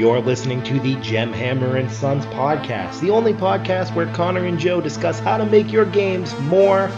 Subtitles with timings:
[0.00, 4.58] You're listening to the Gem Hammer and Sons podcast, the only podcast where Connor and
[4.58, 6.88] Joe discuss how to make your games more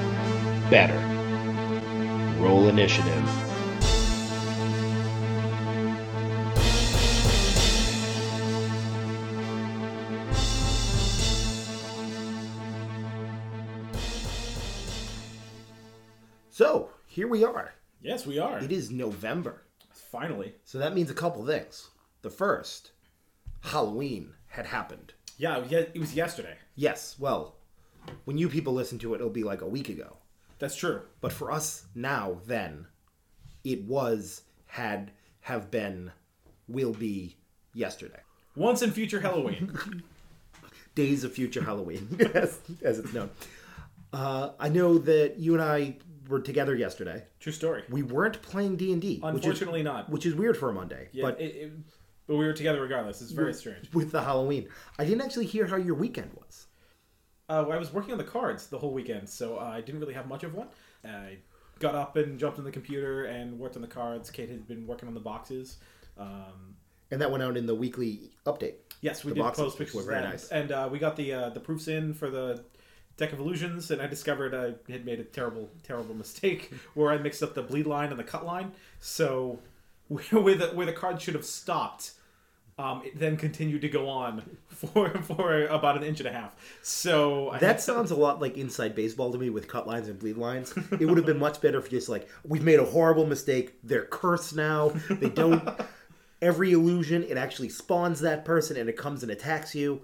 [0.70, 0.94] better.
[2.38, 3.28] Roll initiative.
[16.50, 17.74] So, here we are.
[18.00, 18.60] Yes, we are.
[18.60, 19.64] It is November.
[19.90, 20.54] Finally.
[20.64, 21.88] So that means a couple things.
[22.22, 22.92] The first,
[23.60, 25.12] Halloween had happened.
[25.38, 26.56] Yeah, it was yesterday.
[26.76, 27.56] Yes, well,
[28.24, 30.16] when you people listen to it, it'll be like a week ago.
[30.58, 31.02] That's true.
[31.20, 32.86] But for us now, then,
[33.64, 36.12] it was, had, have been,
[36.68, 37.36] will be
[37.74, 38.20] yesterday.
[38.54, 39.76] Once in future Halloween.
[40.94, 43.30] Days of Future Halloween, as, as it's known.
[44.12, 45.96] Uh, I know that you and I
[46.28, 47.24] were together yesterday.
[47.40, 47.82] true story.
[47.88, 50.10] We weren't playing D and D, Unfortunately, not.
[50.10, 51.08] which is weird for a Monday.
[51.12, 51.72] Yeah, but it, it-
[52.32, 53.20] but we were together regardless.
[53.20, 53.92] It's very strange.
[53.92, 56.66] with the Halloween, I didn't actually hear how your weekend was.
[57.48, 60.14] Uh, I was working on the cards the whole weekend, so uh, I didn't really
[60.14, 60.68] have much of one.
[61.04, 61.36] I
[61.78, 64.30] got up and jumped on the computer and worked on the cards.
[64.30, 65.76] Kate had been working on the boxes.
[66.16, 66.76] Um,
[67.10, 68.76] And that went out in the weekly update.
[69.02, 70.48] yes, we The did boxes, post which pictures were very nice.
[70.48, 72.64] and uh, we got the uh, the proofs in for the
[73.18, 77.18] deck of illusions, and I discovered I had made a terrible, terrible mistake where I
[77.18, 78.72] mixed up the bleed line and the cut line.
[79.00, 79.58] So
[80.08, 82.12] where the where the card should have stopped,
[82.82, 86.56] um, it then continued to go on for for about an inch and a half.
[86.82, 90.18] So I That sounds a lot like inside baseball to me with cut lines and
[90.18, 90.74] bleed lines.
[90.98, 93.78] It would have been much better if just like we've made a horrible mistake.
[93.84, 94.92] They're cursed now.
[95.08, 95.68] They don't.
[96.42, 100.02] Every illusion, it actually spawns that person and it comes and attacks you.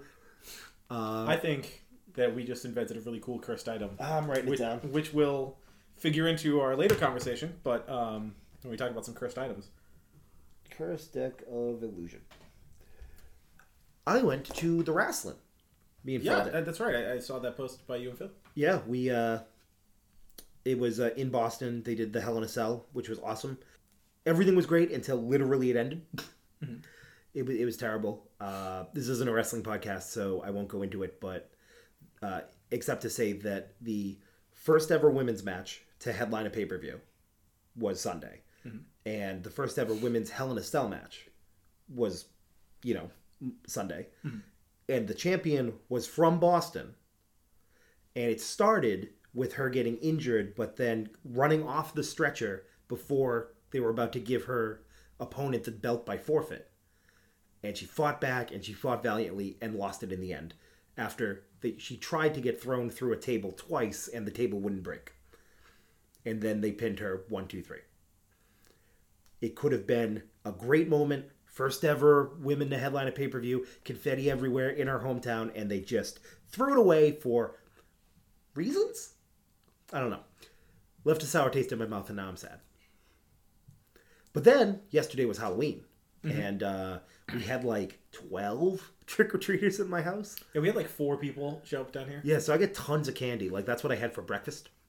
[0.89, 1.83] I think
[2.15, 3.91] that we just invented a really cool cursed item.
[3.99, 4.79] I'm writing it which, down.
[4.91, 5.57] which will
[5.97, 9.67] figure into our later conversation, but um, when we talk about some cursed items.
[10.69, 12.21] Cursed deck of illusion.
[14.09, 15.35] I went to the wrestling.
[16.03, 16.65] Me and Phil Yeah, did.
[16.65, 16.95] that's right.
[16.95, 18.31] I, I saw that post by you and Phil.
[18.55, 19.39] Yeah, we uh
[20.65, 21.83] it was uh, in Boston.
[21.83, 23.57] They did the Hell in a Cell, which was awesome.
[24.25, 26.01] Everything was great until literally it ended.
[27.33, 28.27] It was it was terrible.
[28.41, 31.19] Uh, this isn't a wrestling podcast, so I won't go into it.
[31.21, 31.49] But
[32.21, 32.41] uh,
[32.71, 34.17] except to say that the
[34.51, 36.99] first ever women's match to headline a pay per view
[37.77, 38.41] was Sunday,
[39.05, 41.27] and the first ever women's Hell in a Cell match
[41.93, 42.25] was,
[42.83, 43.09] you know,
[43.67, 44.39] Sunday, mm-hmm.
[44.87, 46.95] and the champion was from Boston
[48.15, 53.79] and it started with her getting injured but then running off the stretcher before they
[53.79, 54.81] were about to give her
[55.19, 56.71] opponent the belt by forfeit.
[57.63, 60.53] And she fought back and she fought valiantly and lost it in the end
[60.97, 64.83] after they, she tried to get thrown through a table twice and the table wouldn't
[64.83, 65.13] break.
[66.25, 67.79] And then they pinned her one two three.
[69.41, 71.25] It could have been a great moment
[71.59, 76.21] first ever women to headline a pay-per-view confetti everywhere in our hometown and they just
[76.47, 77.57] threw it away for
[78.55, 79.15] reasons
[79.91, 80.23] i don't know
[81.03, 82.61] left a sour taste in my mouth and now i'm sad
[84.31, 85.83] but then yesterday was halloween
[86.23, 86.99] and uh,
[87.33, 91.81] we had like 12 trick-or-treaters in my house Yeah, we had like four people show
[91.81, 92.21] up down here.
[92.23, 94.69] yeah so i get tons of candy like that's what i had for breakfast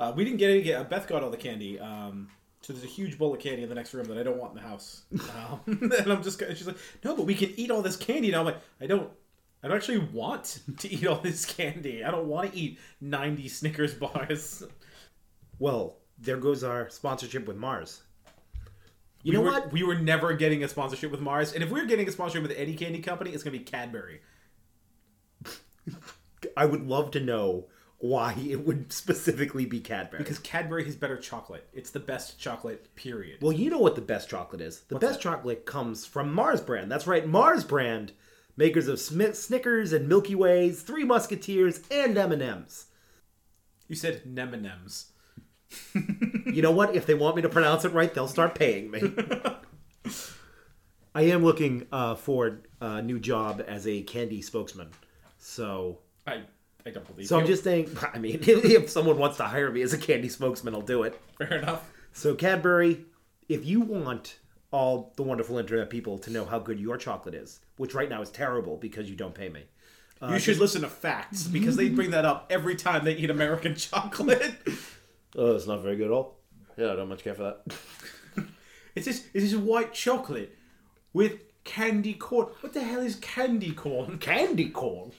[0.00, 0.62] Uh, we didn't get any.
[0.84, 1.78] Beth got all the candy.
[1.78, 2.28] Um,
[2.62, 4.56] so there's a huge bowl of candy in the next room that I don't want
[4.56, 5.02] in the house.
[5.12, 6.40] Um, and I'm just.
[6.40, 8.28] She's like, no, but we can eat all this candy.
[8.28, 9.10] And I'm like, I don't.
[9.62, 12.04] I don't actually want to eat all this candy.
[12.04, 14.62] I don't want to eat 90 Snickers bars.
[15.58, 18.02] well there goes our sponsorship with mars
[19.22, 21.70] you we know were, what We were never getting a sponsorship with Mars, and if
[21.70, 24.20] we're getting a sponsorship with any candy company, it's gonna be Cadbury.
[26.56, 27.66] I would love to know
[28.02, 30.18] why it would specifically be Cadbury.
[30.18, 31.68] Because Cadbury has better chocolate.
[31.72, 32.92] It's the best chocolate.
[32.96, 33.40] Period.
[33.40, 34.80] well, you know what the best chocolate is.
[34.88, 36.90] The best chocolate comes from Mars brand.
[36.90, 38.12] That's right, Mars brand,
[38.56, 42.86] makers of Smi- Snickers and Milky Ways, Three Musketeers, and M and M's.
[43.86, 45.06] You said Nem-a-Nems.
[46.52, 46.96] You know what?
[46.96, 49.02] If they want me to pronounce it right, they'll start paying me.
[51.14, 54.88] I am looking uh, for a new job as a candy spokesman.
[55.38, 56.42] So, I
[56.86, 57.42] I don't believe so you.
[57.42, 57.96] I'm just saying.
[58.14, 61.20] I mean, if someone wants to hire me as a candy spokesman, I'll do it.
[61.38, 61.90] fair enough.
[62.12, 63.04] So Cadbury,
[63.48, 64.38] if you want
[64.70, 68.22] all the wonderful internet people to know how good your chocolate is, which right now
[68.22, 69.64] is terrible because you don't pay me.
[70.20, 73.28] Uh, you should listen to facts because they bring that up every time they eat
[73.28, 74.54] American chocolate.
[75.36, 76.38] Oh, it's not very good at all.
[76.76, 78.46] Yeah, I don't much care for that.
[78.94, 80.56] It's this it's this white chocolate
[81.12, 82.48] with candy corn.
[82.60, 84.18] What the hell is candy corn?
[84.18, 85.12] Candy corn.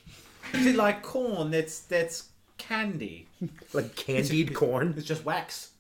[0.53, 3.27] Is it like corn that's that's candy?
[3.73, 4.93] Like candied corn.
[4.97, 5.71] It's just wax.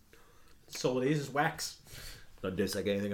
[0.83, 1.77] All it is, is wax.
[2.41, 3.13] Doesn't taste like anything.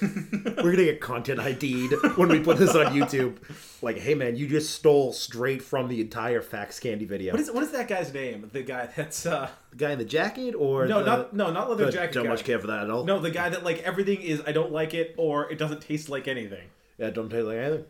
[0.00, 3.38] We're gonna get content ID'd when we put this on YouTube.
[3.80, 7.32] Like, hey man, you just stole straight from the entire Facts Candy video.
[7.32, 8.48] What is what is that guy's name?
[8.52, 11.68] The guy that's uh the guy in the jacket or no the, not no not
[11.70, 12.12] leather the- jacket.
[12.14, 12.30] Don't guy.
[12.30, 13.04] much care for that at all.
[13.04, 16.08] No, the guy that like everything is I don't like it or it doesn't taste
[16.08, 16.68] like anything.
[16.98, 17.84] Yeah, don't taste like anything.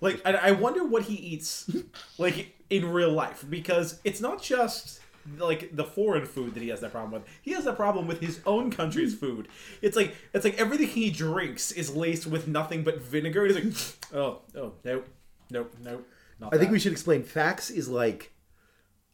[0.00, 1.70] Like I, I wonder what he eats
[2.18, 5.00] like in real life because it's not just
[5.38, 7.30] like the foreign food that he has that problem with.
[7.42, 9.20] He has that problem with his own country's hmm.
[9.20, 9.48] food.
[9.82, 13.46] It's like it's like everything he drinks is laced with nothing but vinegar.
[13.46, 15.08] He's like, oh, oh, nope,
[15.50, 16.08] nope, nope.
[16.40, 17.22] Not I think we should explain.
[17.22, 18.32] Facts is like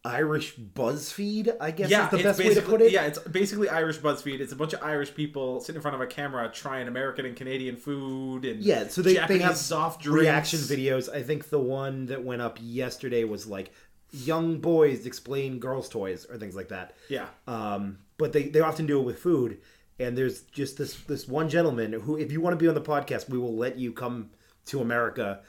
[0.04, 1.56] Irish BuzzFeed.
[1.60, 2.90] I guess yeah, is the best way to put it.
[2.90, 4.40] Yeah, it's basically Irish BuzzFeed.
[4.40, 7.36] It's a bunch of Irish people sitting in front of a camera trying American and
[7.36, 10.20] Canadian food and Yeah, so they, Japanese they have soft drinks.
[10.22, 11.12] reaction videos.
[11.12, 13.72] I think the one that went up yesterday was like
[14.12, 16.94] young boys explain girls' toys or things like that.
[17.08, 19.58] Yeah, Um, but they, they often do it with food.
[19.98, 22.80] And there's just this this one gentleman who, if you want to be on the
[22.80, 24.30] podcast, we will let you come
[24.66, 25.40] to America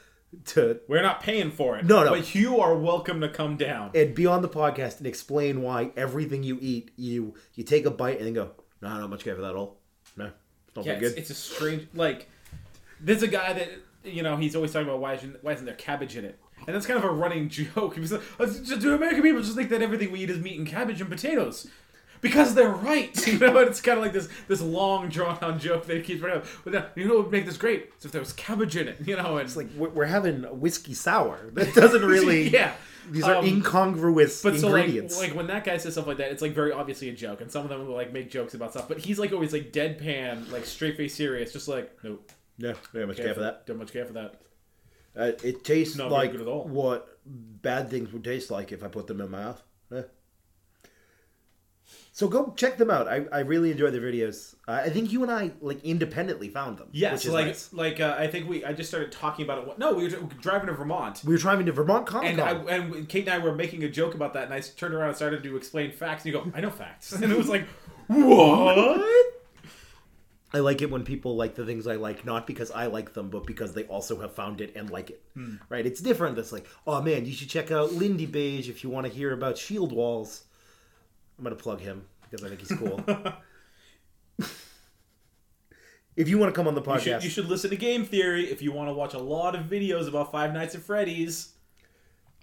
[0.46, 1.84] to we're not paying for it.
[1.84, 2.10] No, no.
[2.10, 3.90] but you are welcome to come down.
[3.94, 7.90] and be on the podcast and explain why everything you eat, you you take a
[7.90, 8.50] bite and then go,
[8.80, 9.78] no, not much care for that at all.
[10.16, 10.30] No,
[10.66, 11.20] it's not Yeah, very it's, good.
[11.20, 12.28] it's a strange like.
[13.00, 13.68] There's a guy that
[14.04, 16.74] you know he's always talking about why isn't why isn't there cabbage in it, and
[16.74, 17.96] that's kind of a running joke.
[17.96, 20.66] He's like, "Oh, do American people just think that everything we eat is meat and
[20.66, 21.66] cabbage and potatoes?
[22.22, 23.58] Because they're right, you know.
[23.58, 26.38] And it's kind of like this this long drawn out joke that he keeps bringing
[26.40, 26.46] up.
[26.64, 27.90] But then, you know what would make this great?
[27.98, 29.36] Is if there was cabbage in it, you know.
[29.36, 31.38] And It's like we're we're having a whiskey sour.
[31.52, 32.48] That doesn't really.
[32.48, 32.72] yeah.
[33.10, 34.88] These are Um, incongruous But so like,
[35.18, 37.50] like when that guy says stuff like that, it's like very obviously a joke, and
[37.50, 38.86] some of them will like make jokes about stuff.
[38.86, 42.30] But he's like always like deadpan, like straight face serious, just like nope.
[42.58, 43.66] no, very much care for that.
[43.66, 44.40] Don't much care for that.
[45.16, 46.64] Uh, it tastes Not like good at all.
[46.68, 49.62] what bad things would taste like if I put them in my mouth.
[49.92, 50.02] Eh.
[52.14, 53.08] So go check them out.
[53.08, 54.54] I, I really enjoy their videos.
[54.68, 56.88] Uh, I think you and I like independently found them.
[56.92, 57.72] Yes, which is like nice.
[57.72, 59.78] like uh, I think we I just started talking about it.
[59.78, 63.08] No, we were driving to Vermont, we were driving to Vermont Comic and I, and
[63.08, 65.42] Kate and I were making a joke about that, and I turned around and started
[65.42, 67.66] to explain facts, and you go, "I know facts," and it was like,
[68.08, 69.00] "What?"
[70.54, 73.30] I like it when people like the things I like, not because I like them,
[73.30, 75.22] but because they also have found it and like it.
[75.34, 75.54] Hmm.
[75.70, 75.86] Right?
[75.86, 76.36] It's different.
[76.36, 79.56] That's like, oh man, you should check out Lindybeige if you want to hear about
[79.56, 80.44] shield walls.
[81.42, 83.02] I'm gonna plug him because I think he's cool.
[86.16, 88.04] if you want to come on the You podcast, should, you should listen to Game
[88.04, 91.54] Theory if you want to watch a lot of videos about Five Nights at Freddy's.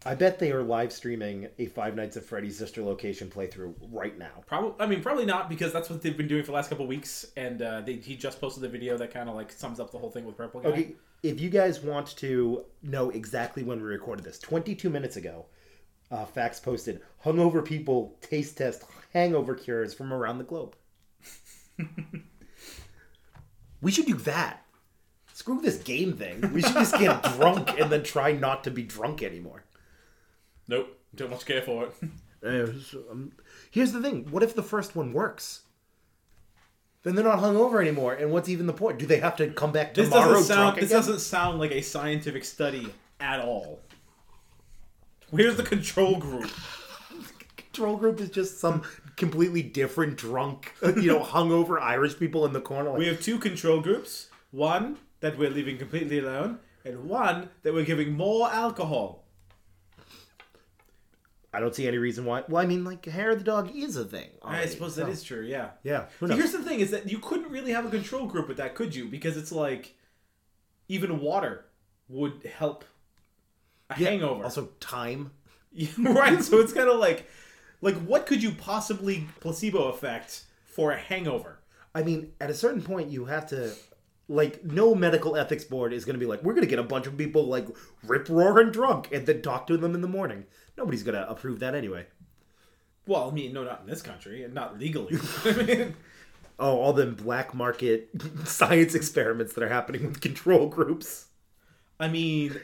[0.06, 4.18] I bet they are live streaming a Five Nights at Freddy's sister location playthrough right
[4.18, 4.44] now.
[4.46, 6.86] Probably, I mean, probably not because that's what they've been doing for the last couple
[6.86, 9.94] weeks, and uh, they, he just posted the video that kind of like sums up
[9.94, 10.70] the whole thing with Purple Guy.
[10.72, 15.46] Okay, if you guys want to know exactly when we recorded this, 22 minutes ago,
[16.12, 18.84] uh, Facts posted hungover people taste test
[19.14, 20.76] hangover cures from around the globe.
[23.82, 24.66] we should do that.
[25.34, 26.52] Screw this game thing.
[26.54, 29.64] We should just get drunk and then try not to be drunk anymore.
[30.68, 31.94] Nope, don't much care for it.
[32.84, 33.04] So,
[33.72, 35.62] here's the thing: what if the first one works?
[37.04, 39.00] Then they're not hungover anymore, and what's even the point?
[39.00, 40.60] Do they have to come back This tomorrow doesn't sound.
[40.60, 40.98] drunk This again?
[40.98, 43.80] doesn't sound like a scientific study at all.
[45.32, 46.50] Where's the control group?
[47.58, 48.82] control group is just some
[49.16, 52.90] completely different drunk, you know, hungover Irish people in the corner.
[52.90, 54.28] Like, We have two control groups.
[54.52, 59.26] One that we're leaving completely alone, and one that we're giving more alcohol.
[61.54, 62.44] I don't see any reason why.
[62.48, 64.30] Well, I mean, like, hair of the dog is a thing.
[64.44, 65.42] I suppose so- that is true.
[65.42, 65.70] Yeah.
[65.84, 66.06] Yeah.
[66.20, 68.96] here's the thing: is that you couldn't really have a control group with that, could
[68.96, 69.06] you?
[69.08, 69.96] Because it's like
[70.88, 71.66] even water
[72.08, 72.84] would help
[73.90, 74.44] a Yeah, hangover.
[74.44, 75.32] Also, time.
[75.72, 76.42] Yeah, right.
[76.42, 77.28] So it's kind of like,
[77.82, 81.60] like what could you possibly placebo effect for a hangover?
[81.94, 83.76] I mean, at a certain point, you have to.
[84.32, 86.84] Like, no medical ethics board is going to be like, we're going to get a
[86.84, 87.68] bunch of people, like,
[88.04, 90.46] rip roaring drunk and then talk to them in the morning.
[90.78, 92.06] Nobody's going to approve that anyway.
[93.06, 95.18] Well, I mean, no, not in this country and not legally.
[95.46, 95.96] I mean,
[96.60, 98.10] Oh, all them black market
[98.46, 101.28] science experiments that are happening with control groups.
[102.00, 102.60] I mean,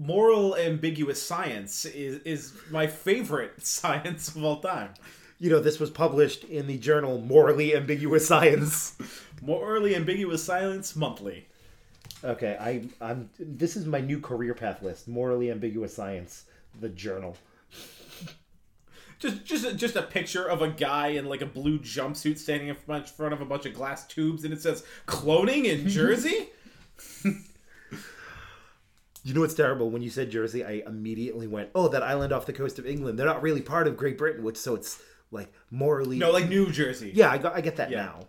[0.00, 4.94] moral ambiguous science is is my favorite science of all time.
[5.38, 8.96] You know, this was published in the journal Morally Ambiguous Science.
[9.42, 11.46] Morally ambiguous science monthly.
[12.22, 13.30] Okay, I, I'm.
[13.38, 16.44] This is my new career path list: morally ambiguous science,
[16.78, 17.38] the journal.
[19.18, 22.74] Just, just, just a picture of a guy in like a blue jumpsuit standing in
[22.74, 26.50] front front of a bunch of glass tubes, and it says "cloning in Jersey."
[29.22, 29.90] You know what's terrible?
[29.90, 33.18] When you said Jersey, I immediately went, "Oh, that island off the coast of England.
[33.18, 35.00] They're not really part of Great Britain, which so it's
[35.30, 37.12] like morally." no, like New Jersey.
[37.14, 38.04] Yeah, I, got, I get that Yeah.
[38.06, 38.20] now.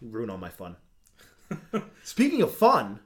[0.00, 0.76] You ruin all my fun.
[2.04, 3.00] Speaking of fun,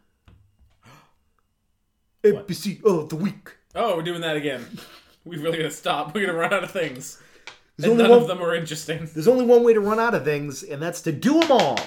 [2.25, 3.57] ABC of the week.
[3.75, 4.65] Oh, we're doing that again.
[5.25, 6.15] We're really gonna stop.
[6.15, 7.21] We're gonna run out of things.
[7.77, 9.09] There's And only, none one, of them are interesting.
[9.15, 11.79] there's only one way to run out of things, and that's to do them all.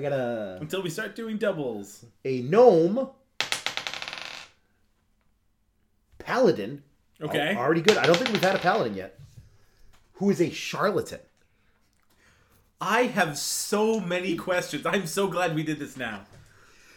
[0.00, 2.06] I got a Until we start doing doubles.
[2.24, 3.10] a gnome
[6.18, 6.82] paladin.
[7.20, 7.50] Okay.
[7.54, 7.98] Al- Already good.
[7.98, 9.18] I don't think we've had a paladin yet.
[10.14, 11.20] Who is a charlatan.
[12.80, 14.86] I have so many questions.
[14.86, 16.22] I'm so glad we did this now.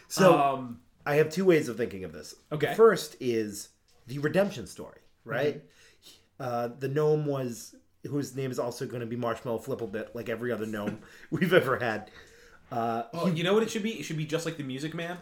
[0.08, 2.34] So um, I have two ways of thinking of this.
[2.52, 2.68] Okay.
[2.68, 3.68] The first is
[4.06, 5.56] the redemption story, right?
[5.56, 6.42] Mm-hmm.
[6.42, 7.74] Uh, the gnome was
[8.08, 11.78] whose name is also going to be Marshmallow Flipplebit, like every other gnome we've ever
[11.78, 12.10] had.
[12.70, 13.92] Uh, oh, you know what it should be?
[13.92, 15.18] It should be just like the Music Man.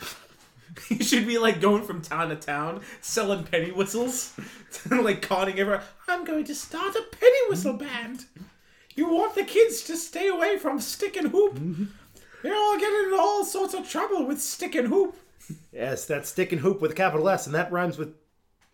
[0.88, 4.32] he should be like going from town to town, selling penny whistles,
[4.90, 5.82] like conning everyone.
[6.08, 8.26] I'm going to start a penny whistle band.
[8.94, 11.58] You want the kids to stay away from stick and hoop.
[12.42, 15.16] They're all getting in all sorts of trouble with stick and hoop.
[15.72, 18.14] yes, that's stick and hoop with a capital S, and that rhymes with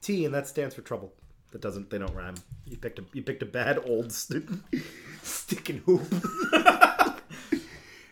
[0.02, 1.12] T, and that stands for trouble.
[1.52, 1.90] That doesn't.
[1.90, 2.34] They don't rhyme.
[2.66, 3.04] You picked a.
[3.12, 4.48] You picked a bad old st-
[5.22, 6.02] stick and hoop.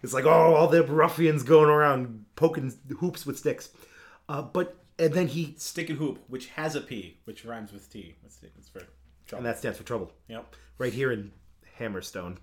[0.03, 3.71] It's like oh, all the ruffians going around poking hoops with sticks.
[4.29, 7.91] Uh, but and then he Stick and hoop, which has a P, which rhymes with
[7.91, 8.17] T.
[8.23, 8.81] That's, that's for
[9.27, 9.39] trouble.
[9.39, 10.13] and that stands for trouble.
[10.29, 10.55] yep.
[10.79, 11.31] right here in
[11.79, 12.39] Hammerstone.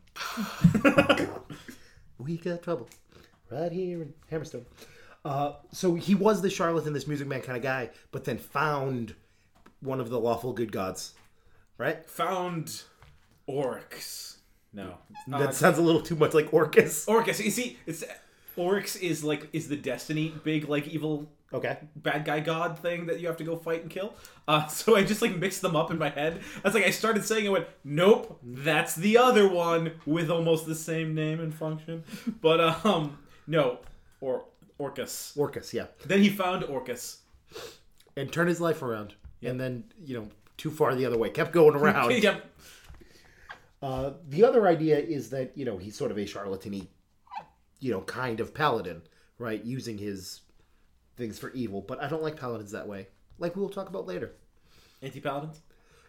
[2.17, 2.89] we got trouble
[3.51, 4.65] right here in Hammerstone.
[5.23, 9.15] Uh, so he was the charlatan, this music man kind of guy, but then found
[9.81, 11.13] one of the lawful good gods,
[11.77, 12.07] right?
[12.11, 12.83] Found
[13.47, 14.34] Oryx.
[14.75, 14.95] No.
[15.27, 17.07] That Uh, sounds a little too much like Orcus.
[17.07, 17.39] Orcus.
[17.39, 18.03] You see, it's
[18.57, 21.77] Oryx is like is the Destiny big like evil Okay.
[21.95, 24.13] bad guy god thing that you have to go fight and kill.
[24.47, 26.41] Uh, so I just like mixed them up in my head.
[26.63, 30.65] I was like, I started saying, I went, nope, that's the other one with almost
[30.65, 32.03] the same name and function.
[32.41, 33.17] But um,
[33.47, 33.79] no,
[34.21, 34.45] or
[34.77, 35.33] Orcus.
[35.37, 35.85] Orcus, yeah.
[36.05, 37.19] Then he found Orcus.
[38.17, 39.13] And turned his life around.
[39.41, 40.27] And then, you know,
[40.57, 41.29] too far the other way.
[41.29, 42.11] Kept going around.
[42.21, 42.45] yep.
[43.85, 46.87] Uh, the other idea is that you know he's sort of a charlatan
[47.79, 49.01] you know, kind of paladin,
[49.37, 49.63] right?
[49.63, 50.41] Using his
[51.17, 51.81] things for evil.
[51.81, 53.07] But I don't like paladins that way.
[53.37, 54.31] Like we will talk about later.
[55.03, 55.61] Anti paladins.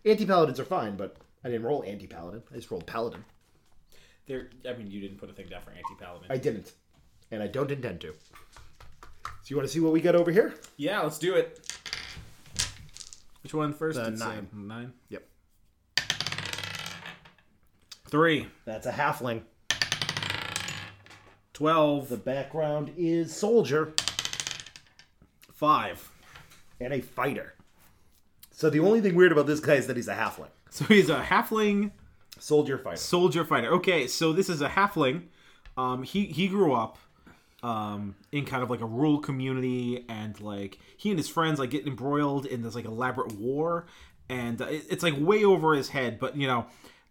[0.04, 2.42] Anti paladins are fine, but I didn't roll anti paladin.
[2.50, 3.25] I just rolled paladin.
[4.26, 4.49] There.
[4.68, 6.28] I mean, you didn't put a thing down for anti paladin.
[6.30, 6.73] I didn't,
[7.30, 8.14] and I don't intend to.
[8.33, 10.54] So you want to see what we got over here?
[10.78, 11.61] Yeah, let's do it.
[13.42, 13.99] Which one first?
[13.99, 14.49] The It's, nine.
[14.52, 14.92] Nine.
[15.11, 15.25] Yep.
[18.16, 18.46] Three.
[18.64, 19.42] That's a halfling.
[21.52, 22.08] Twelve.
[22.08, 23.92] The background is soldier
[25.52, 26.11] Five.
[26.80, 27.52] and a fighter.
[28.52, 30.49] So the only thing weird about this guy is that he's a halfling.
[30.70, 31.90] So he's a halfling
[32.38, 32.96] Soldier fighter.
[32.96, 33.70] soldier fighter.
[33.75, 35.25] Okay, so this is a halfling.
[35.76, 36.96] Um, he he grew up
[37.62, 41.68] um, in kind of like a rural community, and like he and his friends like
[41.68, 43.85] get embroiled in this like elaborate war,
[44.30, 46.18] and uh, it, it's like way over his head.
[46.18, 46.64] But you know,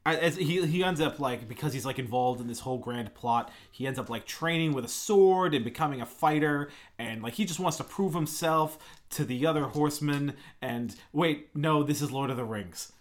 [0.05, 3.51] as he he ends up like because he's like involved in this whole grand plot,
[3.71, 6.69] he ends up like training with a sword and becoming a fighter,
[6.99, 8.77] and like he just wants to prove himself
[9.11, 10.33] to the other horsemen.
[10.61, 12.91] And wait, no, this is Lord of the Rings.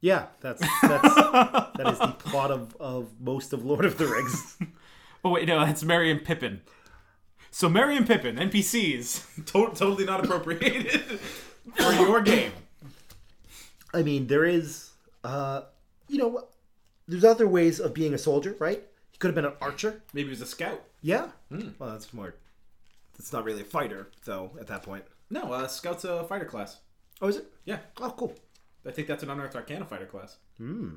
[0.00, 4.56] Yeah, that's that's that is the plot of, of most of Lord of the Rings.
[5.26, 6.60] Oh wait, no, that's Merry and Pippin.
[7.50, 11.18] So Merry and Pippin, NPCs, to- totally not appropriated
[11.74, 12.52] for your game.
[13.94, 14.90] I mean, there is,
[15.22, 15.62] uh,
[16.08, 16.46] you know,
[17.08, 18.82] there's other ways of being a soldier, right?
[19.12, 20.02] He could have been an archer.
[20.12, 20.82] Maybe he was a scout.
[21.02, 21.28] Yeah.
[21.50, 22.34] Well, that's more.
[23.18, 24.50] It's not really a fighter, though.
[24.58, 25.04] At that point.
[25.30, 26.78] No, uh, scout's a fighter class.
[27.22, 27.46] Oh, is it?
[27.64, 28.34] Yeah, Oh, cool.
[28.86, 30.36] I think that's an unearthed arcana fighter class.
[30.58, 30.96] Hmm.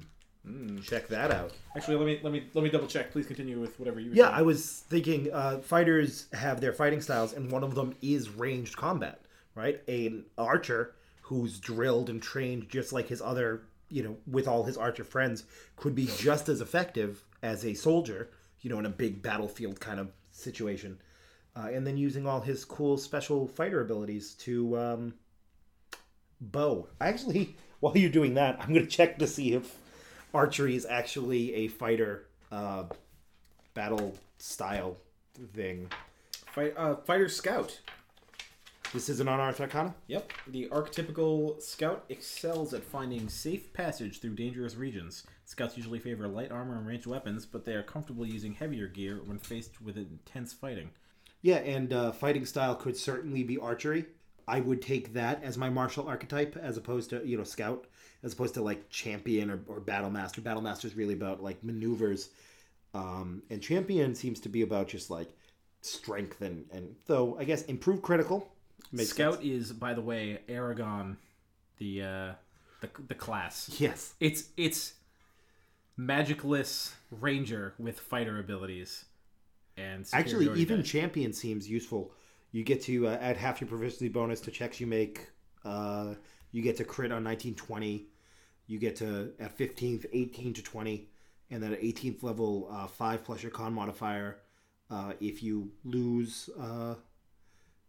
[0.81, 1.51] Check that out.
[1.75, 3.11] Actually, let me let me let me double check.
[3.11, 4.11] Please continue with whatever you.
[4.11, 4.35] Were Yeah, saying.
[4.35, 8.77] I was thinking uh, fighters have their fighting styles, and one of them is ranged
[8.77, 9.21] combat,
[9.55, 9.81] right?
[9.89, 14.77] An archer who's drilled and trained just like his other, you know, with all his
[14.77, 15.43] archer friends,
[15.75, 18.29] could be just as effective as a soldier,
[18.61, 20.99] you know, in a big battlefield kind of situation.
[21.55, 25.13] Uh, and then using all his cool special fighter abilities to um,
[26.39, 26.87] bow.
[27.01, 29.75] Actually, while you're doing that, I'm going to check to see if
[30.33, 32.83] archery is actually a fighter uh,
[33.73, 34.97] battle style
[35.53, 35.89] thing.
[36.53, 37.79] Fight, uh, fighter scout.
[38.93, 39.93] This is an unearthed arcana.
[40.07, 45.25] Yep, the archetypical scout excels at finding safe passage through dangerous regions.
[45.43, 49.19] Scouts usually favor light armor and ranged weapons, but they are comfortable using heavier gear
[49.25, 50.89] when faced with intense fighting.
[51.41, 54.05] Yeah, and uh, fighting style could certainly be archery.
[54.47, 57.87] I would take that as my martial archetype as opposed to, you know, scout,
[58.23, 60.39] as opposed to like champion or, or battle master.
[60.39, 62.29] Battle master is really about like maneuvers.
[62.93, 65.29] Um, and champion seems to be about just like
[65.81, 68.49] strength and and though I guess improved critical.
[68.91, 69.45] Makes Scout sense.
[69.45, 71.17] is, by the way, Aragorn,
[71.77, 72.31] the uh,
[72.81, 73.69] the the class.
[73.79, 74.13] Yes.
[74.19, 74.93] It's it's
[75.97, 79.05] magicless ranger with fighter abilities.
[79.75, 82.11] And Actually, even champion seems useful.
[82.51, 85.29] You get to uh, add half your proficiency bonus to checks you make.
[85.63, 86.15] Uh,
[86.51, 88.07] you get to crit on 1920.
[88.67, 91.07] You get to at 15th 18 to 20,
[91.51, 94.39] and then at 18th level uh, five plus your con modifier.
[94.89, 96.95] Uh, if you lose, uh,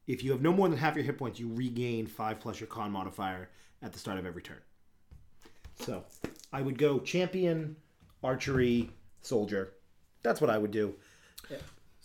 [0.08, 2.66] if you have no more than half your hit points, you regain five plus your
[2.66, 3.48] con modifier
[3.82, 4.58] at the start of every turn.
[5.80, 6.04] So,
[6.52, 7.76] I would go champion,
[8.24, 8.90] archery,
[9.22, 9.74] soldier.
[10.24, 10.96] That's what I would do.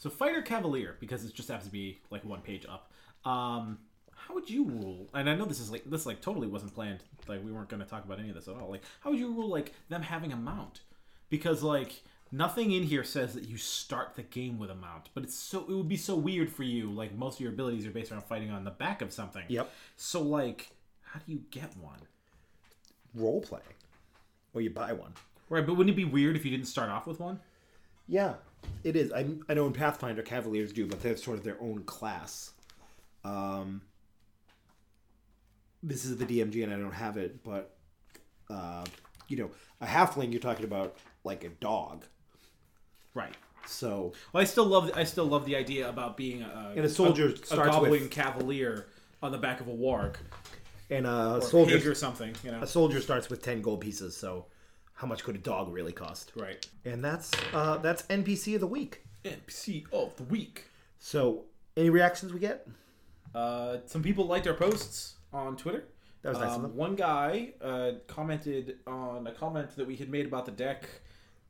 [0.03, 2.91] So fighter cavalier because it just happens to be like one page up.
[3.23, 3.79] Um,
[4.13, 5.07] how would you rule?
[5.13, 7.05] And I know this is like this like totally wasn't planned.
[7.25, 8.69] Like we weren't going to talk about any of this at all.
[8.69, 10.81] Like how would you rule like them having a mount?
[11.29, 15.23] Because like nothing in here says that you start the game with a mount, but
[15.23, 16.91] it's so it would be so weird for you.
[16.91, 19.43] Like most of your abilities are based around fighting on the back of something.
[19.47, 19.71] Yep.
[19.95, 20.71] So like,
[21.03, 21.99] how do you get one?
[23.13, 23.63] Role playing,
[24.53, 25.13] or you buy one.
[25.47, 27.39] Right, but wouldn't it be weird if you didn't start off with one?
[28.07, 28.33] Yeah,
[28.83, 29.13] it is.
[29.13, 32.51] I, I know in Pathfinder, Cavaliers do, but they're sort of their own class.
[33.23, 33.81] Um,
[35.83, 37.75] this is the DMG, and I don't have it, but
[38.49, 38.83] uh,
[39.27, 42.05] you know, a halfling you're talking about like a dog.
[43.13, 43.35] Right.
[43.65, 46.89] So Well, I still love I still love the idea about being a And a
[46.89, 48.87] soldier a, starts goblin with- cavalier
[49.21, 50.15] on the back of a warg
[50.89, 52.35] and a soldier pig or something.
[52.43, 52.61] You know.
[52.61, 54.15] a soldier starts with ten gold pieces.
[54.17, 54.45] So
[54.95, 56.31] how much could a dog really cost?
[56.35, 56.65] Right.
[56.85, 59.03] And that's uh, that's NPC of the week.
[59.23, 60.65] NPC of the week.
[60.99, 61.45] So
[61.77, 62.67] any reactions we get?
[63.33, 65.85] Uh, some people liked our posts on Twitter.
[66.21, 66.75] That was nice of Um, them.
[66.75, 70.87] One guy uh, commented on a comment that we had made about the deck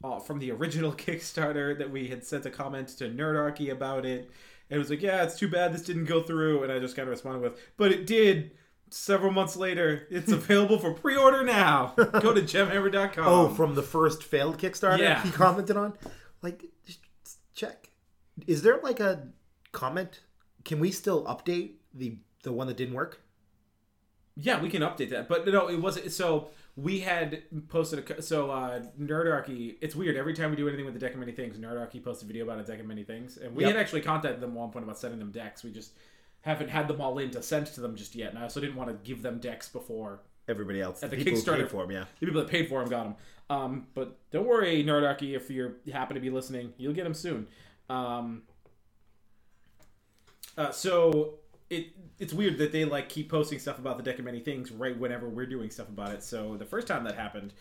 [0.04, 4.30] uh, from the original Kickstarter that we had sent a comment to Nerdarchy about it.
[4.70, 6.64] And it was like, yeah, it's too bad this didn't go through.
[6.64, 8.52] And I just kind of responded with, but it did.
[8.90, 11.94] Several months later, it's available for pre-order now.
[11.98, 13.26] Go to gemhammer.com.
[13.28, 15.24] Oh, from the first failed Kickstarter Yeah.
[15.24, 15.94] he commented on?
[16.44, 16.66] Like,
[17.56, 17.90] check.
[18.46, 19.30] Is there like a
[19.72, 20.22] comment?
[20.64, 23.22] Can we still update the the one that didn't work?
[24.36, 25.28] Yeah, we can update that.
[25.28, 26.12] But no, it wasn't.
[26.12, 28.22] So we had posted a.
[28.22, 30.16] So uh, Nerdarchy, it's weird.
[30.16, 32.44] Every time we do anything with the deck of many things, Nerdarchy posts a video
[32.46, 33.74] about a deck of many things, and we Yep.
[33.74, 35.64] had actually contacted them at one point about sending them decks.
[35.64, 35.92] We just
[36.42, 38.76] haven't had them all in to send to them just yet, and I also didn't
[38.76, 41.92] want to give them decks before Everybody else, At the who Kickstarter- paid for 'em,
[41.92, 42.04] yeah.
[42.20, 43.16] the people that paid for them got them.
[43.50, 47.48] Um, but don't worry, Nerdarchy, if you happen to be listening, you'll get them soon.
[47.90, 48.42] Um,
[50.58, 51.36] uh, so
[51.74, 51.88] it
[52.20, 54.98] it's weird that they like keep posting stuff about the deck of many things right
[54.98, 56.24] whenever we're doing stuff about it.
[56.24, 57.54] So the first time that happened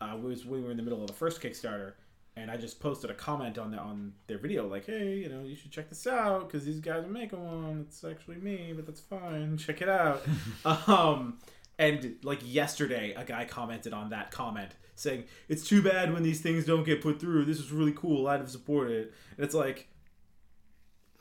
[0.00, 1.92] uh, was when we were in the middle of the first Kickstarter,
[2.36, 5.42] and I just posted a comment on the, on their video like, "Hey, you know,
[5.42, 7.86] you should check this out because these guys are making one.
[7.86, 9.56] It's actually me, but that's fine.
[9.58, 10.22] Check it out."
[10.88, 11.38] um,
[11.78, 16.40] and like yesterday, a guy commented on that comment saying, "It's too bad when these
[16.40, 17.44] things don't get put through.
[17.44, 18.26] This is really cool.
[18.28, 19.88] I'd have supported it." And it's like,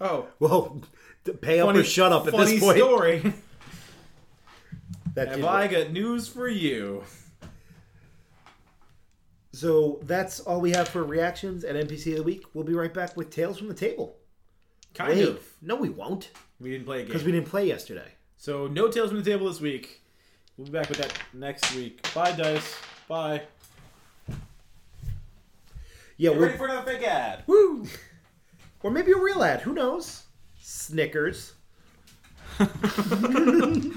[0.02, 0.82] oh, Well,
[1.42, 2.78] pay up or shut up at funny this point.
[2.78, 3.34] story.
[5.16, 5.72] That Have I work.
[5.72, 7.04] got news for you?
[9.52, 12.44] So that's all we have for reactions and NPC of the week.
[12.54, 14.16] We'll be right back with Tales from the Table.
[14.94, 15.40] Kind Wait, of.
[15.60, 16.30] no, we won't
[16.60, 17.08] We didn't play a game.
[17.08, 18.12] because we didn't play yesterday.
[18.38, 20.02] So no tails from the table this week.
[20.56, 22.08] We'll be back with that next week.
[22.14, 22.76] Bye, dice.
[23.08, 23.42] Bye.
[26.18, 27.44] Yeah, Get we're ready for another fake ad.
[27.48, 27.86] woo,
[28.84, 29.62] or maybe a real ad.
[29.62, 30.24] Who knows?
[30.60, 31.54] Snickers.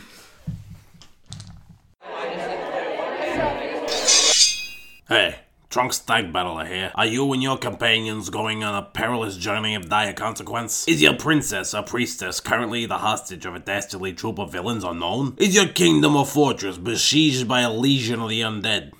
[5.10, 5.40] Hey,
[5.70, 6.92] Trunk Stag Battler here.
[6.94, 10.86] Are you and your companions going on a perilous journey of dire consequence?
[10.86, 15.34] Is your princess or priestess currently the hostage of a dastardly troop of villains unknown?
[15.36, 18.92] Is your kingdom or fortress besieged by a legion of the undead?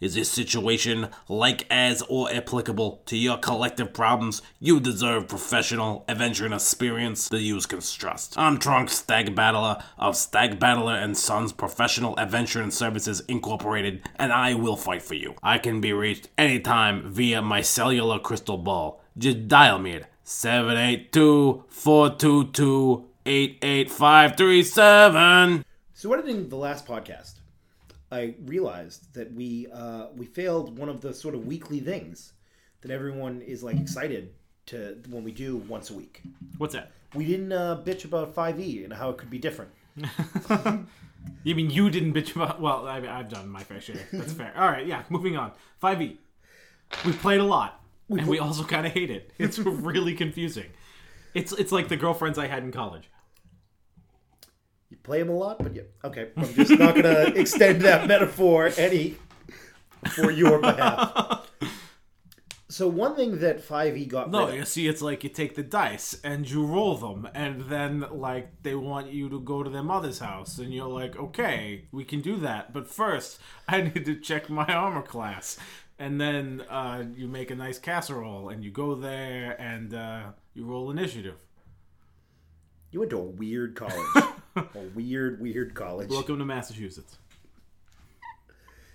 [0.00, 4.42] Is this situation like as or applicable to your collective problems?
[4.60, 8.38] You deserve professional adventure and experience that you can trust.
[8.38, 14.32] I'm Trunk Stag Battler of Stag Battler and Sons Professional Adventure and Services Incorporated, and
[14.32, 15.34] I will fight for you.
[15.42, 19.02] I can be reached anytime via my cellular crystal ball.
[19.16, 25.64] Just dial me at 782 422 88537.
[25.92, 27.37] So editing the last podcast,
[28.10, 32.32] I realized that we uh, we failed one of the sort of weekly things
[32.80, 34.32] that everyone is like excited
[34.66, 36.22] to when we do once a week.
[36.58, 36.92] What's that?
[37.14, 39.70] We didn't uh, bitch about 5e and how it could be different.
[41.44, 42.60] You mean you didn't bitch about?
[42.60, 43.96] Well, I mean, I've done my fair share.
[44.12, 44.52] That's fair.
[44.56, 45.02] All right, yeah.
[45.08, 45.52] Moving on.
[45.78, 46.18] Five E.
[47.04, 47.82] We played a lot.
[48.08, 49.32] and we also kind of hate it.
[49.38, 50.66] It's really confusing.
[51.34, 53.10] It's it's like the girlfriends I had in college.
[54.90, 55.82] You play him a lot, but yeah.
[56.04, 59.16] Okay, I'm just not gonna extend that metaphor any
[60.14, 61.46] for your behalf.
[62.70, 65.62] So one thing that Five E got No, you see, it's like you take the
[65.62, 69.82] dice and you roll them, and then like they want you to go to their
[69.82, 74.16] mother's house, and you're like, okay, we can do that, but first I need to
[74.16, 75.58] check my armor class,
[75.98, 80.22] and then uh, you make a nice casserole, and you go there and uh,
[80.54, 81.36] you roll initiative.
[82.90, 84.06] You went to a weird college,
[84.56, 86.08] a weird, weird college.
[86.10, 87.18] Welcome to Massachusetts.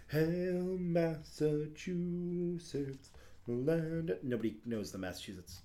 [0.07, 3.09] Hail Massachusetts,
[3.47, 4.15] land.
[4.23, 5.61] Nobody knows the Massachusetts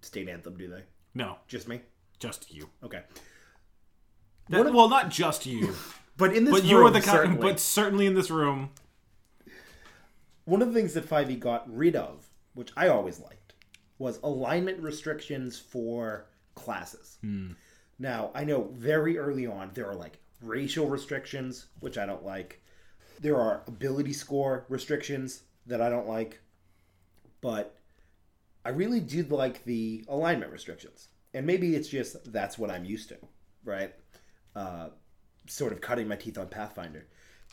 [0.00, 0.82] state anthem, do they?
[1.14, 1.80] No, Just me.
[2.18, 2.68] just you.
[2.82, 3.02] Okay,
[4.48, 5.74] That- well, not just you,
[6.16, 7.38] but in this but you are the kind.
[7.40, 8.70] But certainly in this room,
[10.44, 13.52] one of the things that 5e got rid of, which I always liked,
[13.98, 17.18] was alignment restrictions for classes.
[17.22, 17.52] Hmm.
[18.02, 22.60] Now, I know very early on there are like racial restrictions, which I don't like.
[23.20, 26.40] There are ability score restrictions that I don't like.
[27.40, 27.76] But
[28.64, 31.10] I really did like the alignment restrictions.
[31.32, 33.18] And maybe it's just that's what I'm used to,
[33.64, 33.94] right?
[34.56, 34.88] Uh,
[35.46, 37.06] sort of cutting my teeth on Pathfinder.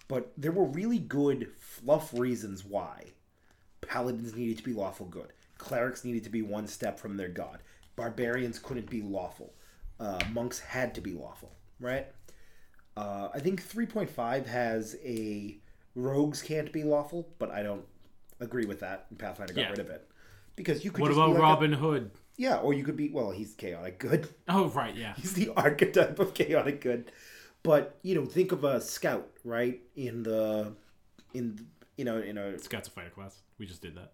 [0.08, 3.04] But there were really good fluff reasons why
[3.82, 7.60] paladins needed to be lawful good, clerics needed to be one step from their god,
[7.96, 9.54] barbarians couldn't be lawful,
[10.00, 12.08] uh, monks had to be lawful, right?
[12.98, 15.58] Uh, I think 3.5 has a
[15.96, 17.86] rogues can't be lawful, but I don't
[18.40, 19.06] agree with that.
[19.10, 19.70] And Pathfinder got Yeah.
[19.70, 20.10] rid of it
[20.56, 21.02] because you could.
[21.02, 22.12] what just about be like a- Robin Hood?
[22.38, 23.10] yeah, or you could be.
[23.10, 24.28] Well, he's chaotic good.
[24.48, 25.14] Oh, right, yeah.
[25.16, 27.12] He's the archetype of chaotic good.
[27.64, 29.82] But you know, think of a scout, right?
[29.96, 30.74] In the,
[31.34, 33.42] in you know, in a Scout's a fighter class.
[33.58, 34.14] We just did that.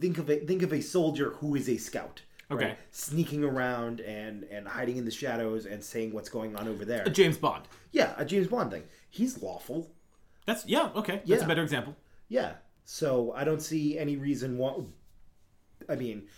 [0.00, 2.22] think of a think of a soldier who is a scout.
[2.50, 2.62] Right?
[2.62, 2.76] Okay.
[2.90, 7.02] Sneaking around and and hiding in the shadows and saying what's going on over there.
[7.04, 7.64] A James Bond.
[7.92, 8.84] Yeah, a James Bond thing.
[9.10, 9.90] He's lawful.
[10.46, 11.16] That's yeah, okay.
[11.16, 11.44] That's Yeah.
[11.44, 11.96] a better example.
[12.28, 12.54] Yeah.
[12.84, 14.74] So I don't see any reason why.
[15.88, 16.28] I mean,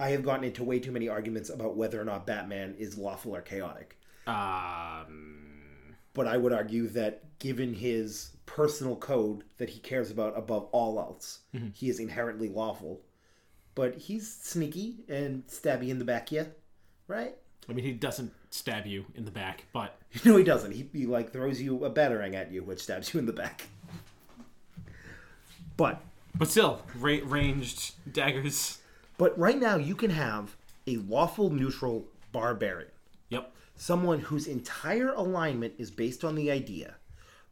[0.00, 3.34] I have gotten into way too many arguments about whether or not Batman is lawful
[3.36, 3.98] or chaotic.
[4.26, 10.64] Um, But I would argue that given his personal code that he cares about above
[10.72, 11.40] all else,
[11.72, 13.02] he is inherently lawful.
[13.74, 16.44] But he's sneaky and stabby in the back, yeah,
[17.08, 17.34] right?
[17.68, 20.72] I mean, he doesn't stab you in the back, but No, he doesn't.
[20.72, 23.66] He, he like throws you a batarang at you, which stabs you in the back.
[25.76, 26.00] But
[26.36, 28.78] but still, ra- ranged daggers.
[29.18, 30.56] but right now you can have
[30.86, 32.90] a lawful neutral barbarian,
[33.30, 33.52] Yep.
[33.76, 36.96] someone whose entire alignment is based on the idea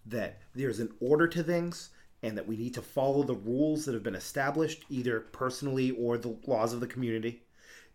[0.06, 1.90] that there's an order to things
[2.22, 6.16] and that we need to follow the rules that have been established either personally or
[6.16, 7.42] the laws of the community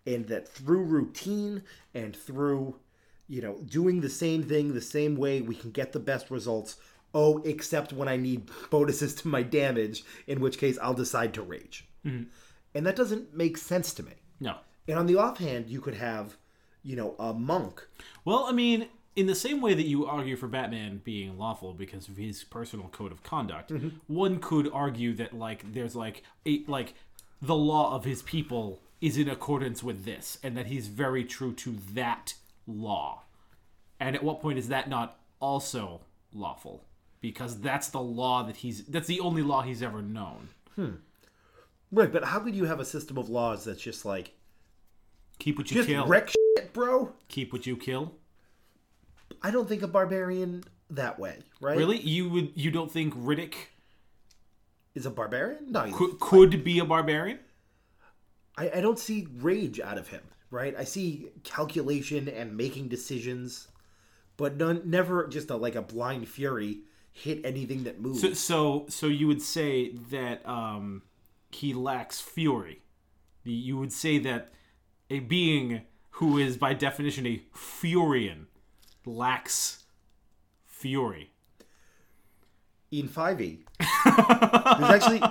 [0.05, 1.63] and that through routine
[1.93, 2.75] and through
[3.27, 6.77] you know doing the same thing the same way we can get the best results.
[7.13, 11.41] Oh except when i need bonuses to my damage in which case i'll decide to
[11.41, 11.87] rage.
[12.05, 12.23] Mm-hmm.
[12.75, 14.13] And that doesn't make sense to me.
[14.39, 14.57] No.
[14.87, 16.37] and on the offhand you could have
[16.83, 17.85] you know a monk.
[18.23, 18.87] Well, I mean,
[19.17, 22.87] in the same way that you argue for Batman being lawful because of his personal
[22.89, 23.89] code of conduct, mm-hmm.
[24.05, 26.93] one could argue that like there's like a like
[27.41, 31.51] the law of his people is in accordance with this, and that he's very true
[31.53, 32.35] to that
[32.67, 33.23] law.
[33.99, 36.01] And at what point is that not also
[36.31, 36.83] lawful?
[37.19, 40.49] Because that's the law that he's that's the only law he's ever known.
[40.75, 40.97] Hmm.
[41.91, 44.33] right but how could you have a system of laws that's just like
[45.39, 46.05] Keep what you just kill.
[46.05, 48.13] wreck shit bro Keep what you kill.
[49.41, 51.99] I don't think a barbarian that way right Really?
[51.99, 53.55] You would you don't think Riddick
[54.95, 57.39] is a barbarian no could, could be a barbarian?
[58.57, 60.75] I, I don't see rage out of him, right?
[60.77, 63.67] I see calculation and making decisions,
[64.35, 66.79] but none, never just a, like a blind fury
[67.11, 68.21] hit anything that moves.
[68.21, 71.03] So, so, so you would say that um,
[71.51, 72.81] he lacks fury.
[73.43, 74.49] You would say that
[75.09, 78.45] a being who is by definition a Furian
[79.07, 79.83] lacks
[80.65, 81.31] fury.
[82.91, 83.65] In five E,
[84.05, 85.21] there's actually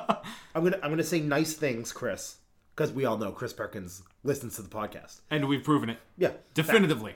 [0.55, 2.37] I'm gonna I'm gonna say nice things, Chris,
[2.75, 5.21] because we all know Chris Perkins listens to the podcast.
[5.31, 7.15] And we've proven it Yeah, definitively.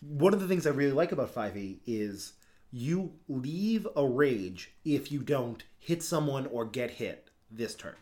[0.00, 2.34] one of the things I really like about 5e is
[2.70, 7.94] you leave a rage if you don't hit someone or get hit this turn.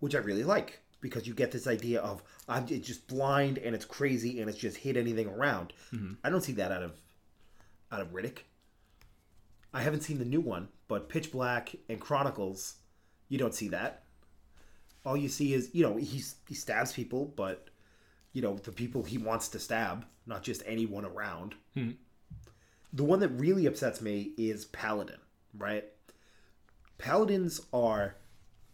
[0.00, 3.74] Which I really like because you get this idea of I'm it's just blind and
[3.74, 5.74] it's crazy and it's just hit anything around.
[5.92, 6.14] Mm-hmm.
[6.24, 6.92] I don't see that out of
[7.92, 8.38] out of Riddick.
[9.74, 12.76] I haven't seen the new one, but Pitch Black and Chronicles,
[13.28, 14.04] you don't see that.
[15.04, 17.68] all you see is you know he's he stabs people, but
[18.32, 21.54] you know the people he wants to stab, not just anyone around.
[21.74, 21.90] Hmm.
[22.92, 25.20] The one that really upsets me is paladin,
[25.56, 25.84] right?
[26.98, 28.16] Paladins are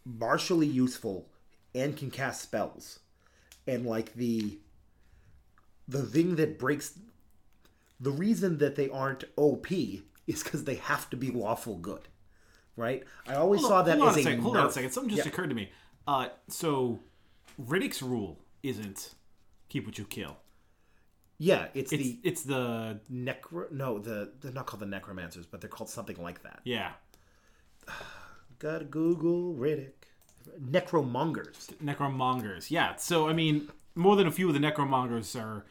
[0.05, 1.29] martially useful
[1.75, 2.99] and can cast spells,
[3.67, 4.59] and like the
[5.87, 6.97] the thing that breaks
[7.99, 9.71] the reason that they aren't OP
[10.27, 12.07] is because they have to be lawful good,
[12.75, 13.03] right?
[13.27, 14.41] I always saw that hold as on a, second.
[14.41, 14.91] Hold on a second.
[14.91, 15.31] Something just Yeah.
[15.33, 15.71] occurred to me.
[16.07, 16.99] Uh, so
[17.61, 19.13] Riddick's rule isn't
[19.67, 20.37] keep what you kill.
[21.37, 23.71] Yeah, it's, It's the it's the necro.
[23.71, 26.59] No, the they're not called the necromancers, but they're called something like that.
[26.63, 26.91] yeah
[28.59, 29.98] Gotta Google Riddick.
[30.59, 31.67] Necromongers.
[31.83, 32.69] necromongers.
[32.71, 32.95] Yeah.
[32.95, 35.65] So I mean, more than a few of the necromongers are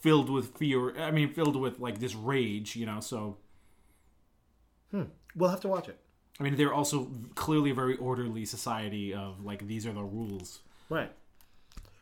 [0.00, 0.98] filled with fear.
[0.98, 2.76] I mean, filled with like this rage.
[2.76, 3.00] You know.
[3.00, 3.38] So
[5.34, 5.98] We'll have to watch it.
[6.40, 10.60] I mean, they're also clearly a very orderly society of like these are the rules.
[10.88, 11.12] Right.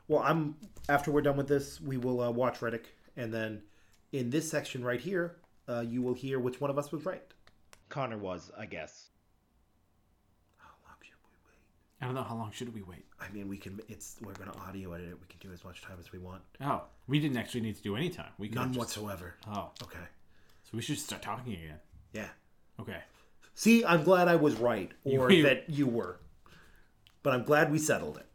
[0.09, 0.57] Well, I'm
[0.89, 2.85] after we're done with this, we will uh, watch Riddick,
[3.17, 3.63] and then
[4.13, 5.37] in this section right here,
[5.69, 7.23] uh, you will hear which one of us was right.
[7.89, 9.09] Connor was, I guess.
[10.59, 11.59] How long should we wait?
[12.01, 13.07] I don't know how long should we wait.
[13.21, 13.81] I mean, we can.
[13.89, 15.19] It's we're gonna audio edit it.
[15.21, 16.43] We can do as much time as we want.
[16.61, 18.31] Oh, we didn't actually need to do any time.
[18.39, 19.35] We could None just, whatsoever.
[19.49, 19.99] Oh, Okay.
[20.65, 21.79] so we should start talking again.
[22.13, 22.29] Yeah.
[22.79, 22.99] Okay.
[23.55, 26.19] See, I'm glad I was right, or You- that you were.
[27.23, 28.27] But I'm glad we settled it.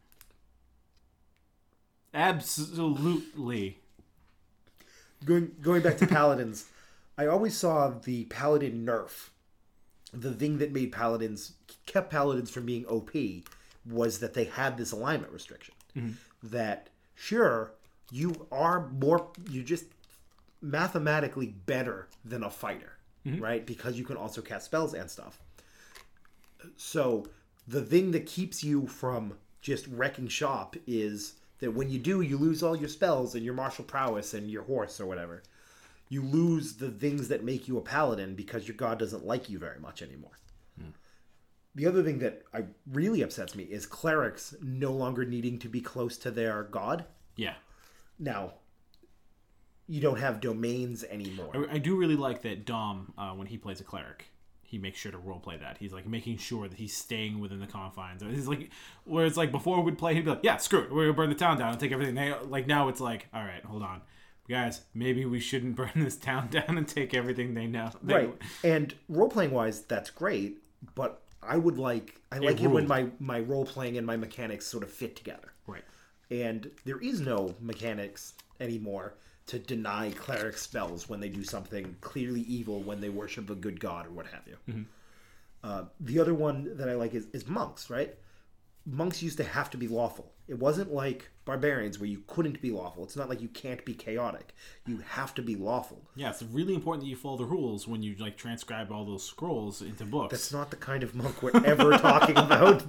[2.12, 3.78] Absolutely.
[5.24, 6.66] Going going back to paladins,
[7.16, 9.28] I always saw the paladin nerf.
[10.12, 11.52] The thing that made paladins
[11.86, 13.10] kept paladins from being OP
[13.88, 15.74] was that they had this alignment restriction.
[15.96, 16.12] Mm-hmm.
[16.42, 17.72] That sure
[18.10, 19.86] you are more you're just
[20.60, 22.92] mathematically better than a fighter,
[23.26, 23.42] mm-hmm.
[23.42, 23.66] right?
[23.66, 25.40] Because you can also cast spells and stuff.
[26.76, 27.26] So
[27.66, 32.36] the thing that keeps you from just wrecking shop is that when you do, you
[32.36, 35.42] lose all your spells and your martial prowess and your horse or whatever.
[36.12, 39.58] You lose the things that make you a paladin because your god doesn't like you
[39.58, 40.38] very much anymore.
[41.74, 45.80] The other thing that I really upsets me is clerics no longer needing to be
[45.80, 47.06] close to their god.
[47.36, 47.54] Yeah.
[48.18, 48.52] Now,
[49.88, 51.50] you don't have domains anymore.
[51.54, 54.26] I, I do really like that Dom, uh, when he plays a cleric,
[54.62, 55.78] he makes sure to roleplay that.
[55.78, 58.22] He's like making sure that he's staying within the confines.
[58.22, 58.68] He's like,
[59.04, 60.92] where it's like before we'd play, he'd be like, yeah, screw it.
[60.92, 62.16] We're going to burn the town down and take everything.
[62.16, 64.02] They, like now it's like, all right, hold on.
[64.48, 67.90] Guys, maybe we shouldn't burn this town down and take everything they know.
[68.02, 68.34] They- right.
[68.64, 70.58] And role playing wise that's great
[70.96, 74.66] but i would like i like it when my my role playing and my mechanics
[74.66, 75.52] sort of fit together.
[75.66, 75.84] Right.
[76.30, 79.14] and there is no mechanics anymore
[79.46, 83.78] to deny cleric spells when they do something clearly evil when they worship a good
[83.80, 84.84] god or what have you.
[85.64, 88.14] Uh, the other one that i like is, is monks right
[88.84, 92.70] monks used to have to be lawful it wasn't like barbarians where you couldn't be
[92.70, 94.54] lawful it's not like you can't be chaotic
[94.86, 98.02] you have to be lawful Yeah, it's really important that you follow the rules when
[98.02, 100.32] you like transcribe all those scrolls into books.
[100.32, 102.84] That's not the kind of monk we're ever talking about.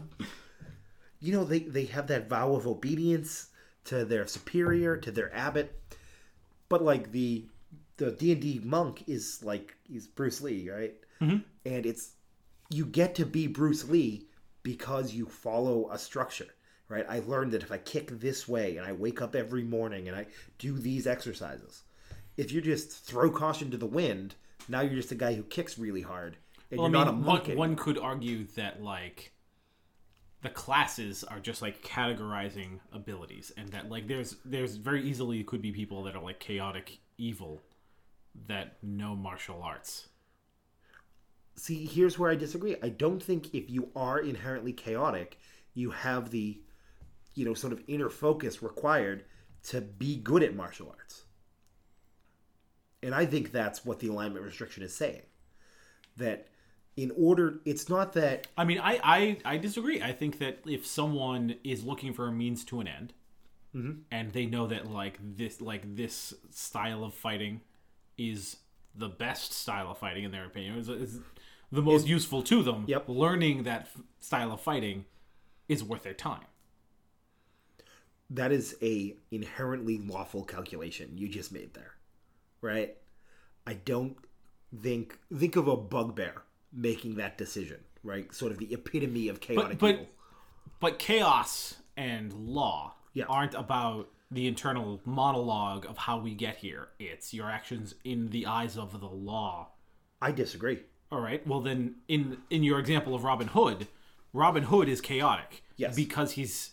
[1.19, 3.47] You know, they, they have that vow of obedience
[3.85, 5.79] to their superior, to their abbot.
[6.69, 7.45] But like the
[7.97, 10.95] the D and D monk is like he's Bruce Lee, right?
[11.21, 11.37] Mm-hmm.
[11.65, 12.11] And it's
[12.69, 14.27] you get to be Bruce Lee
[14.63, 16.47] because you follow a structure,
[16.89, 17.05] right?
[17.07, 20.15] I learned that if I kick this way and I wake up every morning and
[20.17, 21.83] I do these exercises,
[22.37, 24.35] if you just throw caution to the wind,
[24.67, 26.37] now you're just a guy who kicks really hard,
[26.71, 27.47] and Well, you're I not a monk.
[27.49, 29.33] one, one could argue that like
[30.41, 35.61] the classes are just like categorizing abilities, and that like there's there's very easily could
[35.61, 37.61] be people that are like chaotic evil
[38.47, 40.09] that know martial arts.
[41.55, 42.75] See, here's where I disagree.
[42.81, 45.39] I don't think if you are inherently chaotic,
[45.73, 46.59] you have the,
[47.35, 49.25] you know, sort of inner focus required
[49.63, 51.23] to be good at martial arts.
[53.01, 55.21] And I think that's what the alignment restriction is saying.
[56.17, 56.47] That
[56.95, 60.01] in order, it's not that I mean, I I, I disagree.
[60.01, 63.13] I think that if someone is looking for a means to an end,
[63.75, 63.99] mm-hmm.
[64.11, 67.61] and they know that like this like this style of fighting
[68.17, 68.57] is
[68.95, 70.75] the best style of fighting in their opinion,
[71.73, 72.85] the most useful to them.
[72.87, 73.05] Yep.
[73.09, 75.05] Learning that f- style of fighting
[75.67, 76.45] is worth their time.
[78.29, 81.93] that is a inherently lawful calculation you just made there
[82.61, 82.95] right
[83.67, 84.15] i don't
[84.81, 89.77] think think of a bugbear making that decision right sort of the epitome of chaotic
[89.77, 90.07] but evil
[90.79, 93.25] but chaos and law Yeah.
[93.29, 96.87] aren't about the internal monologue of how we get here.
[96.97, 99.69] It's your actions in the eyes of the law.
[100.21, 100.79] i disagree
[101.13, 101.45] All right.
[101.45, 103.87] Well, then, in in your example of Robin Hood,
[104.33, 105.61] Robin Hood is chaotic.
[105.77, 105.95] Yes.
[105.95, 106.71] Because he's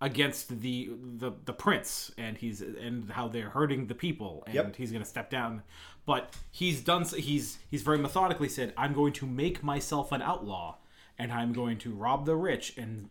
[0.00, 4.76] against the the the prince and he's and how they're hurting the people and Yep.
[4.76, 5.62] he's going to step down
[6.06, 10.76] but he's done he's he's very methodically said i'm going to make myself an outlaw
[11.18, 13.10] and i'm going to rob the rich and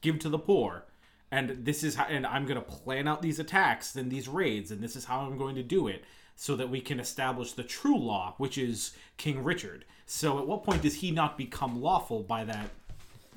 [0.00, 0.84] give to the poor
[1.32, 4.70] and this is how and i'm going to plan out these attacks and these raids
[4.70, 6.04] and this is how i'm going to do it
[6.36, 10.62] so that we can establish the true law which is king richard so at what
[10.62, 12.70] point does he not become lawful by that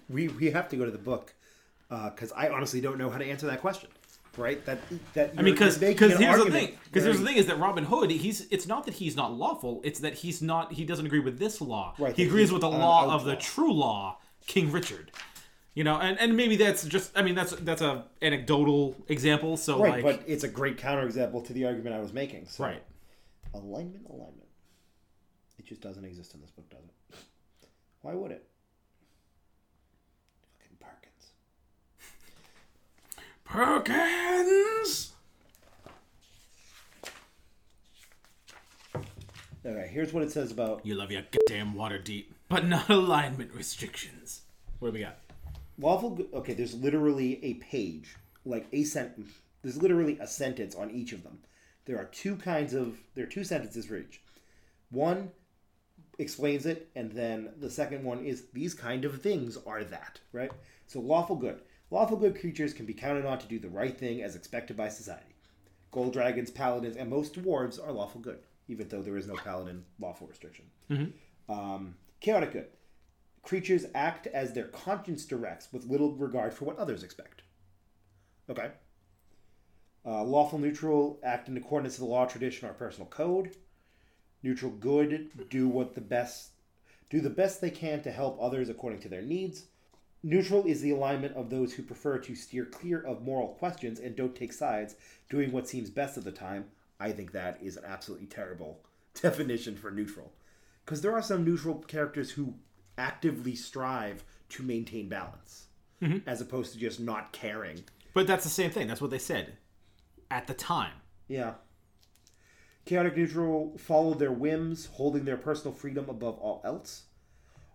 [0.10, 1.34] We we have to go to the book
[1.92, 3.90] uh, because I honestly don't know how to answer that question.
[4.38, 4.64] Right?
[4.66, 4.80] That
[5.14, 6.78] that I mean, because because here's the thing.
[6.86, 9.82] Because here's the thing is that Robin Hood, he's it's not that he's not lawful.
[9.84, 10.74] It's that he's not.
[10.74, 11.96] He doesn't agree with this law.
[11.98, 15.12] Right, he agrees with the uh, law of the true law, King Richard.
[15.74, 17.12] You know, and, and maybe that's just.
[17.18, 19.58] I mean, that's that's a anecdotal example.
[19.58, 22.48] So Right, like, but it's a great counterexample to the argument I was making.
[22.48, 22.66] So.
[22.66, 22.84] right.
[23.54, 24.48] Alignment, alignment.
[25.58, 27.18] It just doesn't exist in this book, does it?
[28.02, 28.48] Why would it?
[30.60, 31.32] Fucking Perkins.
[33.86, 35.12] Perkins.
[39.66, 44.42] Okay, here's what it says about You love your goddamn Waterdeep, but not alignment restrictions.
[44.80, 45.18] What do we got?
[45.78, 46.12] lawful.
[46.12, 49.32] Go- Okay, there's literally a page, like a sentence.
[49.62, 51.40] There's literally a sentence on each of them.
[51.90, 53.00] There are two kinds of.
[53.16, 54.22] There are two sentences for each.
[54.92, 55.32] One
[56.20, 60.52] explains it, and then the second one is these kind of things are that right.
[60.86, 61.62] So lawful good.
[61.90, 64.90] Lawful good creatures can be counted on to do the right thing as expected by
[64.90, 65.34] society.
[65.92, 69.84] Gold dragons, paladins, and most dwarves are lawful good, even though there is no paladin
[70.00, 70.66] lawful restriction.
[71.50, 72.68] Um, chaotic good.
[73.42, 77.42] Creatures act as their conscience directs with little regard for what others expect.
[78.48, 78.70] Okay.
[80.06, 83.56] Uh, lawful neutral act in accordance to the law, tradition, or personal code.
[84.42, 86.52] Neutral good do what the best
[87.10, 89.64] do the best they can to help others according to their needs.
[90.22, 94.16] Neutral is the alignment of those who prefer to steer clear of moral questions and
[94.16, 94.96] don't take sides,
[95.30, 96.66] doing what seems best at the time.
[97.00, 98.82] I think that is an absolutely terrible
[99.22, 100.32] definition for neutral.
[100.86, 102.54] Because there are some neutral characters who
[102.98, 105.68] actively strive to maintain balance,
[106.28, 107.84] as opposed to just not caring.
[108.14, 108.88] But that's the same thing.
[108.88, 109.54] That's what they said
[110.32, 110.94] at the time.
[111.28, 111.56] Yeah.
[112.86, 117.04] Chaotic neutral follow their whims, holding their personal freedom above all else.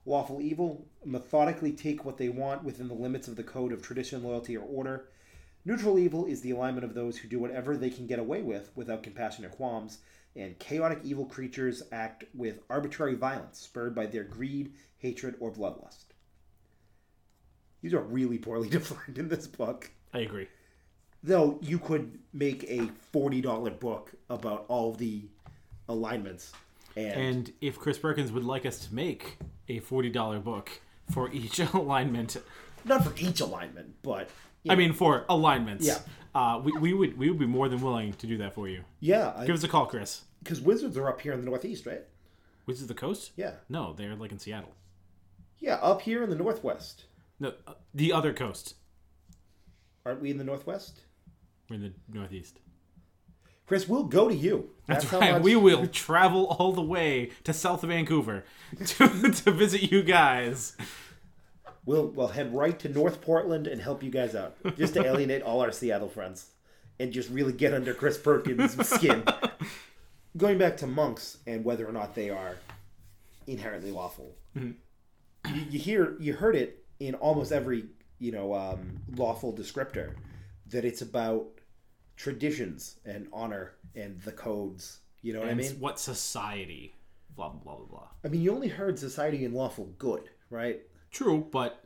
[0.07, 4.23] Lawful evil methodically take what they want within the limits of the code of tradition,
[4.23, 5.09] loyalty, or order.
[5.65, 8.71] Neutral evil is the alignment of those who do whatever they can get away with
[8.75, 9.99] without compassion or qualms.
[10.37, 16.07] And chaotic evil creatures act with arbitrary violence, spurred by their greed, hatred, or bloodlust.
[17.81, 19.91] These are really poorly defined in this book.
[20.13, 20.49] I agree.
[21.25, 25.25] Though you could make a forty dollar book about all the
[25.89, 26.53] alignments,
[26.97, 30.71] and, And if Chris Perkins would like us to make a forty dollar book
[31.13, 32.37] for each alignment,
[32.85, 34.29] not for each alignment, but
[34.69, 35.99] I mean for alignments, Yeah.
[36.35, 38.85] uh, we, we would we would be more than willing to do that for you.
[39.01, 40.23] yeah, Give us a call, Chris.
[40.43, 42.03] because wizards are up here in the northeast, right?
[42.67, 43.33] Which is the coast?
[43.37, 44.75] Yeah, No, they're like in Seattle.
[45.59, 47.05] yeah, up here in the northwest.
[47.41, 48.75] No, uh, the other coast.
[50.07, 51.01] Aren't we in the northwest?
[51.69, 52.59] We're in the northeast.
[53.67, 54.71] Chris, we'll go to you.
[54.87, 55.33] That's, how right.
[55.33, 58.45] much- We will travel all the way to South Vancouver
[58.85, 60.77] to, to visit you guys.
[61.87, 65.43] We'll we'll head right to North Portland and help you guys out, just to alienate
[65.43, 66.47] all our Seattle friends,
[66.99, 69.23] and just really get under Chris Perkins' skin.
[70.37, 72.57] Going back to monks and whether or not they are
[73.47, 74.75] inherently lawful, you,
[75.45, 77.85] you hear you heard it in almost every
[78.19, 80.15] you know um, lawful descriptor
[80.71, 81.54] that it's about
[82.17, 85.01] traditions and honor and the codes.
[85.23, 85.73] You know what I mean?
[85.81, 86.95] what society?
[87.37, 88.09] Blah blah blah blah blah.
[88.25, 90.81] I mean, you only heard society and lawful good, right?
[91.11, 91.85] True, but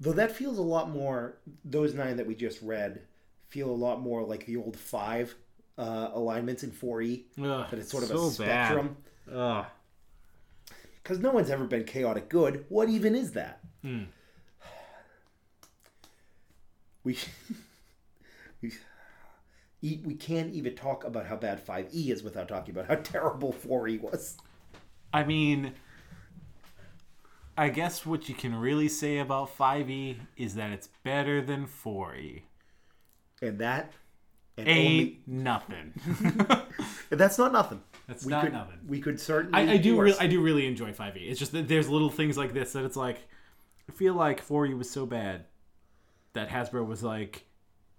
[0.00, 1.38] Though that feels a lot more.
[1.64, 3.02] Those nine that we just read
[3.48, 5.34] feel a lot more like the old five
[5.78, 7.24] uh, alignments in 4E.
[7.42, 8.96] ugh, But it's sort of so a spectrum.
[11.02, 12.64] Because no one's ever been chaotic good.
[12.68, 13.60] What even is that?
[17.04, 17.16] We,
[17.50, 17.56] we
[20.04, 24.00] we can't even talk about how bad 5E is without talking about how terrible 4E
[24.00, 24.36] was.
[25.12, 25.74] I mean,
[27.56, 32.42] I guess what you can really say about 5e is that it's better than 4e.
[33.42, 33.92] And that
[34.56, 35.92] and Ain't nothing.
[36.06, 36.62] only,
[37.10, 37.82] and that's not nothing.
[38.06, 38.78] That's we not could, nothing.
[38.86, 39.58] We could certainly.
[39.58, 41.28] I, I do really, I do really enjoy 5e.
[41.28, 43.26] It's just that there's little things like this that it's like,
[43.88, 45.46] I feel like 4e was so bad
[46.34, 47.46] that Hasbro was like,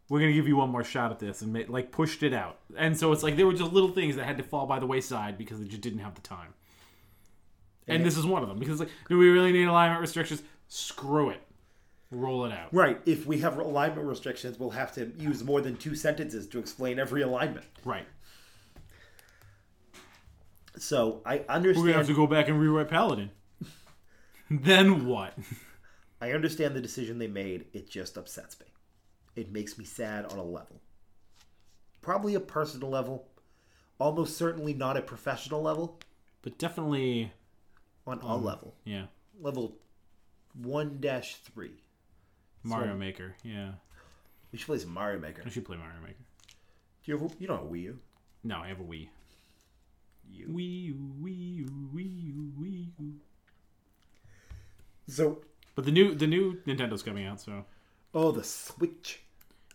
[0.10, 2.60] we're gonna give you one more shot at this and ma- like pushed it out.
[2.78, 4.86] And so it's like there were just little things that had to fall by the
[4.86, 6.53] wayside because they just didn't have the time.
[7.88, 10.41] And this is one of them because like, do we really need alignment restrictions?
[10.68, 11.41] screw it,
[12.12, 12.74] roll it out.
[12.74, 12.99] Right.
[13.06, 16.99] If we have alignment restrictions, we'll have to use more than two sentences to explain
[16.99, 17.66] every alignment.
[17.84, 18.08] Right.
[20.78, 21.86] So I understand.
[21.86, 23.32] We're gonna have to go back and rewrite Paladin.
[24.49, 25.34] then what?
[26.22, 27.66] I understand the decision they made.
[27.74, 28.66] It just upsets me.
[29.36, 30.82] It makes me sad on a level.
[32.02, 33.28] Probably a personal level.
[34.00, 36.00] Almost certainly not a professional level.
[36.42, 37.32] But definitely,
[38.06, 38.46] On a mm-hmm.
[38.46, 38.76] level.
[38.84, 39.06] yeah.
[39.42, 39.76] Level
[40.54, 41.82] one dash three.
[42.64, 43.36] Mario Maker.
[43.44, 43.72] Yeah.
[44.52, 45.44] We should play some Mario Maker.
[45.46, 46.24] I should play Mario Maker.
[47.04, 48.00] Do you have you don't have a Wii U?
[48.44, 49.10] No, I have a Wii.
[50.32, 50.48] You.
[50.48, 53.14] Wii U, Wii U, Wii U, Wii U.
[55.08, 55.42] So
[55.76, 57.66] But the new the new Nintendo's coming out, so
[58.14, 59.22] oh the Switch.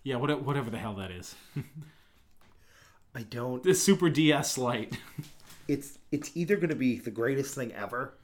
[0.02, 1.34] Yeah, what, whatever the hell that is.
[3.14, 4.96] I don't The Super DS Lite,
[5.68, 8.14] it's it's either gonna be the greatest thing ever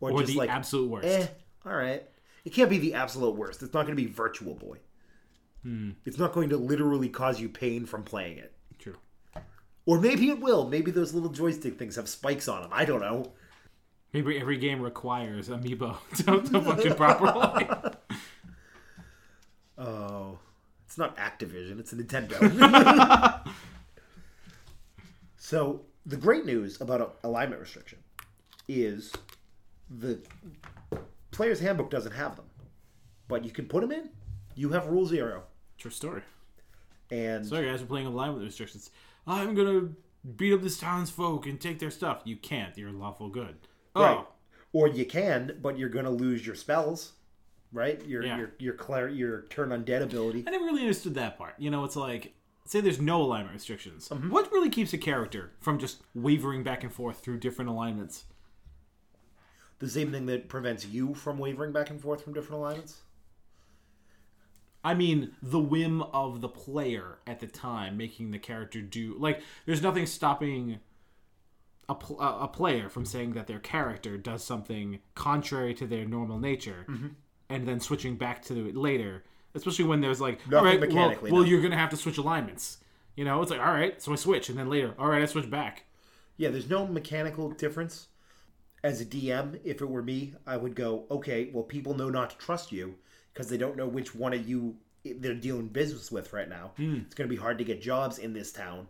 [0.00, 1.06] or, or just the like absolute worst.
[1.08, 1.26] eh,
[1.66, 2.02] all right.
[2.44, 3.62] It can't be the absolute worst.
[3.62, 4.76] It's not going to be Virtual Boy.
[6.04, 8.52] It's not going to literally cause you pain from playing it.
[8.78, 8.96] True.
[9.86, 10.68] Or maybe it will.
[10.68, 12.70] Maybe those little joystick things have spikes on them.
[12.70, 13.32] I don't know.
[14.12, 17.66] Maybe every game requires amiibo to, to function properly.
[20.94, 21.80] It's not Activision.
[21.80, 23.50] It's Nintendo.
[25.36, 27.98] so the great news about alignment restriction
[28.68, 29.12] is
[29.90, 30.20] the
[31.32, 32.44] player's handbook doesn't have them,
[33.26, 34.08] but you can put them in.
[34.54, 35.42] You have rule zero,
[35.78, 36.22] True story.
[37.10, 38.90] and Sorry guys, we're playing alignment restrictions.
[39.26, 39.88] I'm gonna
[40.36, 42.22] beat up this townsfolk and take their stuff.
[42.24, 42.78] You can't.
[42.78, 43.56] You're lawful good.
[43.96, 44.26] Oh, Right.
[44.72, 47.12] Or you can, but you're going to lose your spells,
[47.74, 48.02] right?
[48.06, 48.38] Your Yeah.
[48.38, 50.44] your your clar- your turn undead ability.
[50.46, 51.54] I never really understood that part.
[51.58, 54.08] You know, it's like say there's no alignment restrictions.
[54.08, 54.30] Mm-hmm.
[54.30, 58.24] What really keeps a character from just wavering back and forth through different alignments?
[59.80, 63.02] The same thing that prevents you from wavering back and forth from different alignments.
[64.82, 69.40] I mean, the whim of the player at the time making the character do like.
[69.66, 70.78] There's nothing stopping
[71.88, 76.04] a, pl- a a player from saying that their character does something contrary to their
[76.06, 77.08] normal nature, Mm-hmm.
[77.48, 79.24] And then switching back to it later.
[79.54, 81.48] Especially when there's like, Nothing all right, well, well, no.
[81.48, 82.78] you're gonna have to switch alignments.
[83.14, 85.26] You know, it's like, all right, so I switch, and then later, all right, I
[85.26, 85.84] switch back.
[86.36, 88.08] Yeah, there's no mechanical difference.
[88.82, 92.30] As a DM, if it were me, I would go, okay, well, people know not
[92.30, 92.96] to trust you
[93.32, 96.72] because they don't know which one of you they're dealing business with right now.
[96.76, 97.00] Hmm.
[97.06, 98.86] It's going to be hard to get jobs in this town.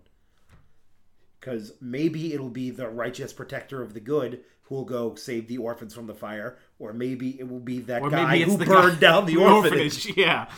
[1.41, 5.59] Because maybe it'll be the righteous protector of the good who will go save the
[5.59, 8.59] orphans from the fire, or maybe it will be that Or guy maybe it's who
[8.59, 10.17] the burned guy- down the orphanage.
[10.17, 10.49] Yeah.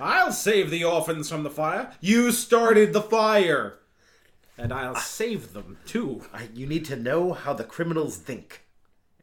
[0.00, 1.92] I'll save the orphans from the fire.
[2.00, 3.78] You started the fire.
[4.58, 6.22] And I'll save them too.
[6.32, 8.62] I, you need to know how the criminals think.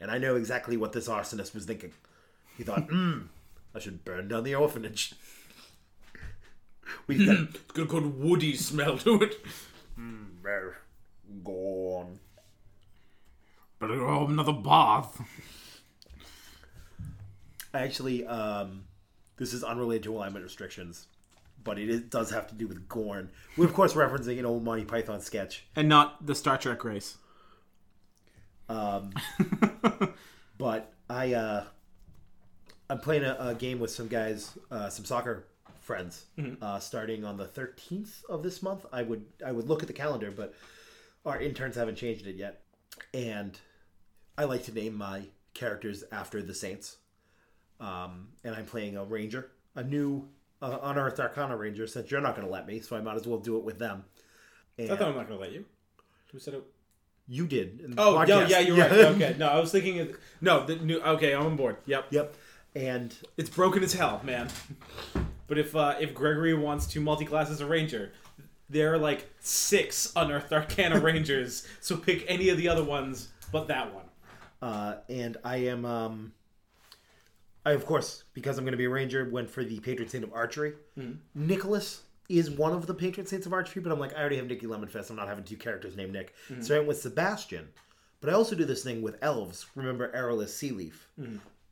[0.00, 1.92] And I know exactly what this arsonist was thinking.
[2.56, 3.20] He thought, hmm,
[3.74, 5.14] I should burn down the orphanage.
[7.06, 9.44] We've got It's got a good woody smell to it.
[9.96, 10.76] Brr,
[11.44, 12.18] gone.
[13.82, 15.20] Better go have another bath.
[17.74, 18.84] Actually, um,
[19.36, 21.08] this is unrelated to alignment restrictions,
[21.64, 23.30] but it is, does have to do with Gorn.
[23.56, 25.64] We're of course referencing an old Monty Python sketch.
[25.74, 27.16] And not the Star Trek race.
[28.68, 29.12] Um,
[30.58, 31.64] But I, uh,
[32.88, 35.48] I'm playing a, a game with some guys, uh, some soccer
[35.80, 36.26] friends,
[36.62, 38.86] uh, starting on the 13th of this month.
[38.92, 40.54] I would I would look at the calendar, but
[41.26, 42.60] our interns haven't changed it yet.
[43.12, 43.58] And
[44.36, 45.24] I like to name my
[45.54, 46.96] characters after the saints.
[47.80, 50.28] Um, and I'm playing a ranger, a new
[50.60, 51.86] uh, unearthed arcana ranger.
[51.86, 53.78] Since you're not going to let me, so I might as well do it with
[53.78, 54.04] them.
[54.78, 55.64] And I thought I'm not going to let you.
[56.32, 56.64] Who said it?
[57.28, 57.94] you did.
[57.98, 58.48] Oh, yeah, podcast.
[58.48, 58.92] yeah, you're right.
[58.92, 60.64] Okay, no, I was thinking of no.
[60.66, 61.00] The new.
[61.00, 61.76] Okay, I'm on board.
[61.86, 62.34] Yep, Yep.
[62.74, 64.48] And it's broken as hell, man.
[65.46, 68.12] But if uh, if Gregory wants to multi-class as a ranger,
[68.70, 71.66] there are like six unearthed Arcana rangers.
[71.80, 74.04] So pick any of the other ones, but that one.
[74.62, 76.32] Uh, and I am um,
[77.66, 80.24] I of course because I'm going to be a ranger went for the patron saint
[80.24, 80.74] of archery.
[81.34, 84.46] Nicholas is one of the patron saints of archery, but I'm like I already have
[84.46, 85.10] Nicky Lemonfest.
[85.10, 87.68] I'm not having two characters named Nick, so I went with Sebastian.
[88.20, 89.66] But I also do this thing with elves.
[89.74, 90.94] Remember Arillus Sealeaf,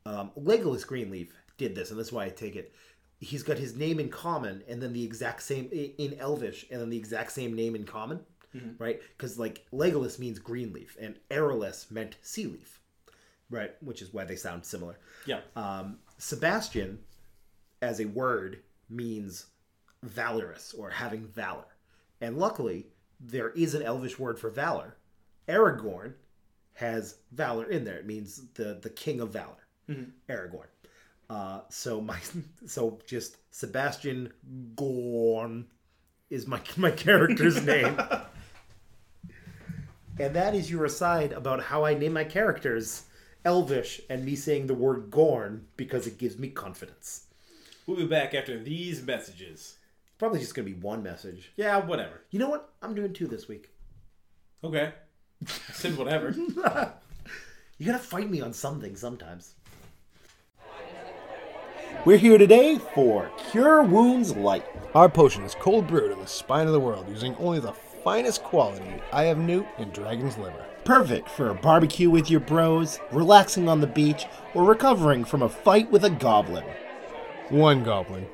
[0.04, 2.74] um, Legolas Greenleaf did this, and that's why I take it.
[3.20, 6.90] He's got his name in common, and then the exact same in Elvish, and then
[6.90, 8.18] the exact same name in common,
[8.78, 9.00] right?
[9.16, 12.79] Because like Legolas means Greenleaf, and Arillus meant Sea Leaf,
[13.50, 13.72] right?
[13.80, 14.98] Which is why they sound similar.
[15.26, 15.40] Yeah.
[15.56, 16.98] Um, Sebastian,
[17.82, 19.46] as a word, means
[20.02, 21.76] valorous or having valor,
[22.20, 22.86] and luckily
[23.20, 24.96] there is an Elvish word for valor.
[25.48, 26.14] Aragorn
[26.74, 27.96] has valor in there.
[27.96, 29.56] It means the the king of valor.
[30.28, 30.66] Aragorn.
[31.28, 32.18] Uh, so my
[32.66, 34.32] so just Sebastian
[34.74, 35.66] Gorn
[36.30, 37.98] is my my character's name.
[40.18, 43.04] And that is your aside about how I name my characters
[43.44, 47.26] Elvish and me saying the word Gorn because it gives me confidence.
[47.86, 49.76] We'll be back after these messages.
[50.18, 51.52] Probably just gonna be one message.
[51.56, 52.22] Yeah, whatever.
[52.30, 52.72] You know what?
[52.82, 53.70] I'm doing two this week.
[54.62, 54.92] Okay.
[55.46, 56.34] I said whatever.
[57.80, 59.54] You gotta fight me on something sometimes.
[62.04, 64.66] We're here today for Cure Wounds Light.
[64.94, 67.72] Our potion is cold brewed on the spine of the world using only the
[68.02, 70.64] finest quality I have Newt and Dragon's Liver.
[70.84, 75.48] Perfect for a barbecue with your bros, relaxing on the beach, or recovering from a
[75.48, 76.64] fight with a goblin.
[77.50, 78.26] One goblin.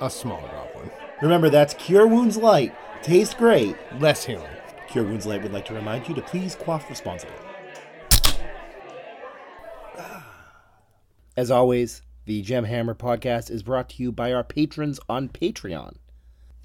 [0.00, 0.90] A small goblin.
[1.20, 2.74] Remember, that's Cure Wounds Light.
[3.02, 3.76] Tastes great.
[4.00, 4.50] Less healing.
[4.88, 7.36] Cure Wounds Light would like to remind you to please quaff responsibly.
[11.36, 15.96] As always, the Gem Hammer podcast is brought to you by our patrons on Patreon.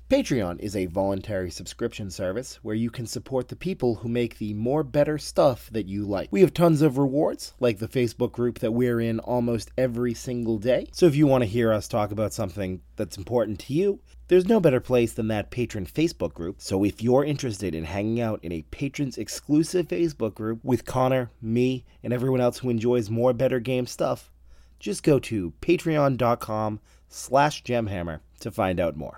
[0.10, 4.55] Patreon is a voluntary subscription service where you can support the people who make the
[4.55, 6.30] more better stuff that you like.
[6.32, 10.57] We have tons of rewards, like the Facebook group that we're in almost every single
[10.57, 10.88] day.
[10.91, 13.99] So if you want to hear us talk about something that's important to you,
[14.30, 16.55] there's no better place than that patron Facebook group.
[16.60, 21.30] So if you're interested in hanging out in a patrons exclusive Facebook group with Connor,
[21.39, 24.32] me, and everyone else who enjoys more better game stuff,
[24.80, 26.80] just go to patreon.com
[27.10, 29.16] slash gemhammer to find out more.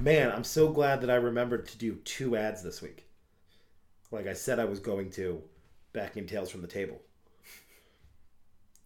[0.00, 3.06] Man, I'm so glad that I remembered to do two ads this week.
[4.10, 5.42] Like I said I was going to
[5.92, 7.00] back in Tales from the Table.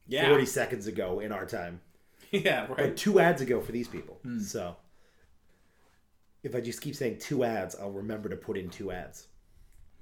[0.06, 0.28] Yeah.
[0.28, 1.80] 40 seconds ago in our time.
[2.30, 2.96] Yeah, But right.
[2.96, 4.18] two ads ago for these people.
[4.24, 4.40] Hmm.
[4.40, 4.74] So
[6.42, 9.28] if I just keep saying two ads, I'll remember to put in two ads.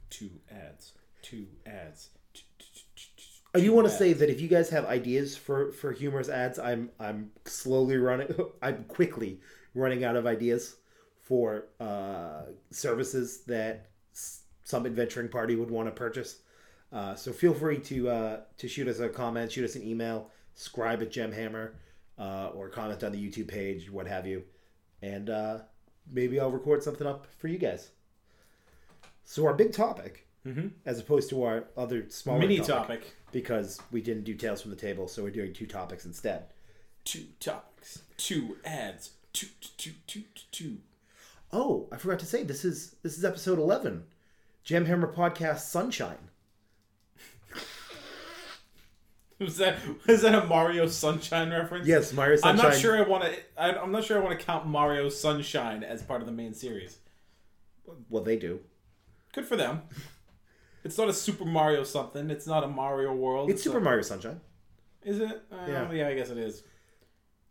[0.09, 0.93] Two ads.
[1.21, 2.09] Two ads.
[2.33, 3.23] Two- two- two- two- two-
[3.55, 3.99] I do want to ads.
[3.99, 8.29] say that if you guys have ideas for for humorous ads, I'm I'm slowly running.
[8.63, 9.41] I'm quickly
[9.75, 10.77] running out of ideas
[11.23, 16.41] for uh, services that s- some adventuring party would want to purchase.
[16.93, 20.31] Uh, so feel free to uh, to shoot us a comment, shoot us an email,
[20.55, 21.71] scribe at Gemhammer,
[22.19, 24.43] uh, or comment on the YouTube page, what have you,
[25.01, 25.59] and uh,
[26.13, 27.91] maybe I'll record something up for you guys.
[29.25, 30.27] So our big topic,
[30.85, 33.15] as opposed to our other smaller Mini topic, topic.
[33.31, 36.47] because we didn't do Tales from the Table, so we're doing two topics instead.
[37.05, 38.03] Two topics.
[38.17, 39.13] Two ads.
[39.33, 40.77] Two, two, two, two, two.
[41.53, 44.05] Oh, I forgot to say this is this is episode eleven,
[44.65, 46.31] Gem Hammer Podcast Sunshine.
[49.39, 51.87] Was that was that a Mario Sunshine reference?
[51.89, 53.37] Yes, Mario I'm not sure I want to.
[53.61, 56.99] I'm not sure I want to count Mario Sunshine as part of the main series.
[58.09, 58.61] Well, they do.
[59.33, 59.83] Good for them.
[60.85, 62.29] It's not a Super Mario something.
[62.29, 63.49] It's not a Mario World.
[63.51, 64.41] It's Super a- Mario Sunshine.
[65.05, 65.41] Is it?
[65.53, 65.93] Uh, Yeah.
[65.93, 66.09] yeah.
[66.09, 66.65] I guess it is.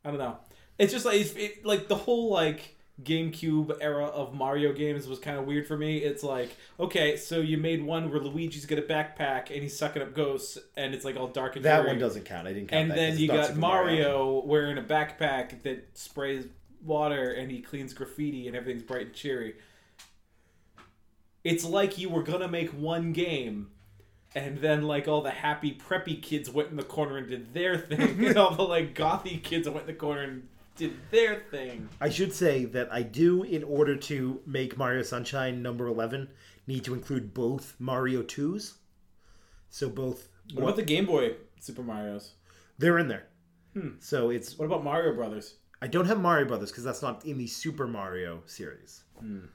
[0.03, 0.35] I don't know.
[0.77, 5.19] It's just like it's, it, like the whole like GameCube era of Mario games was
[5.19, 5.97] kind of weird for me.
[5.97, 10.01] It's like okay, so you made one where Luigi's got a backpack and he's sucking
[10.01, 11.93] up ghosts, and it's like all dark and That dreary.
[11.93, 12.47] one doesn't count.
[12.47, 16.45] I didn't count And that then you got Super Mario wearing a backpack that sprays
[16.83, 19.55] water and he cleans graffiti and everything's bright and cheery.
[21.43, 23.71] It's like you were gonna make one game,
[24.35, 27.77] and then like all the happy preppy kids went in the corner and did their
[27.77, 31.89] thing, and all the like gothy kids went in the corner and did their thing.
[31.99, 36.29] I should say that I do, in order to make Mario Sunshine number eleven,
[36.67, 38.75] need to include both Mario twos.
[39.69, 42.33] So both What about the Game Boy Super Mario's?
[42.77, 43.27] they're in there.
[43.73, 43.91] Hmm.
[43.99, 45.55] So it's What about Mario Brothers?
[45.81, 49.03] I don't have Mario Brothers because that's not in the Super Mario series.
[49.19, 49.45] Hmm.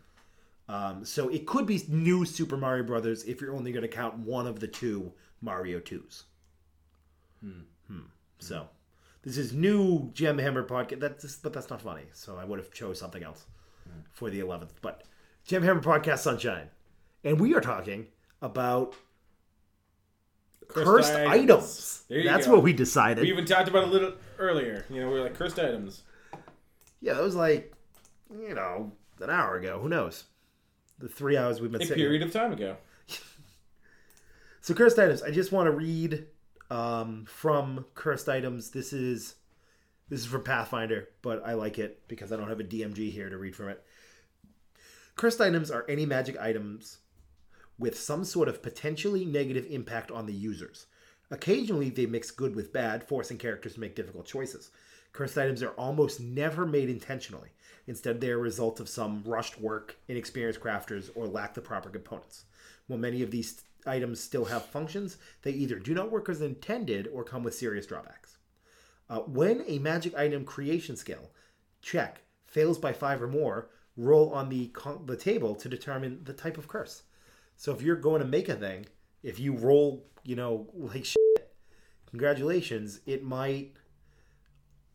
[0.68, 4.18] Um, so it could be new Super Mario Brothers if you're only going to count
[4.18, 6.24] one of the two Mario twos.
[7.40, 7.60] Hmm.
[8.38, 8.68] So
[9.26, 11.00] this is new Gem Hammer podcast.
[11.00, 12.04] That's but that's not funny.
[12.12, 13.44] So I would have chose something else
[14.12, 14.72] for the eleventh.
[14.80, 15.02] But
[15.44, 16.68] Gem Hammer podcast Sunshine,
[17.24, 18.06] and we are talking
[18.40, 18.94] about
[20.68, 22.04] cursed, items.
[22.08, 22.54] There you That's go.
[22.54, 23.22] what we decided.
[23.22, 24.84] We even talked about a little earlier.
[24.88, 26.02] You know, we were like cursed items.
[27.00, 27.72] Yeah, that was like,
[28.30, 29.78] you know, an hour ago.
[29.80, 30.24] Who knows?
[30.98, 32.00] The three hours we've been A sitting.
[32.02, 32.76] period of time ago.
[34.60, 35.22] So cursed items.
[35.22, 36.26] I just want to read
[36.70, 38.70] um, from cursed items.
[38.70, 39.36] This is
[40.08, 43.28] this is from Pathfinder, but I like it because I don't have a DMG here
[43.28, 43.82] to read from it.
[45.16, 46.98] Cursed items are any magic items
[47.78, 50.86] with some sort of potentially negative impact on the users.
[51.30, 54.70] Occasionally, they mix good with bad, forcing characters to make difficult choices.
[55.12, 57.48] Cursed items are almost never made intentionally.
[57.86, 61.88] Instead, they are a result of some rushed work, inexperienced crafters, or lack the proper
[61.88, 62.44] components.
[62.86, 67.08] While many of these items still have functions, they either do not work as intended
[67.12, 68.38] or come with serious drawbacks.
[69.08, 71.30] Uh, when a magic item creation skill
[71.80, 76.32] check fails by five or more, roll on the co- the table to determine the
[76.32, 77.02] type of curse.
[77.56, 78.86] So if you're going to make a thing,
[79.22, 81.54] if you roll, you know, like shit,
[82.10, 83.72] congratulations, it might.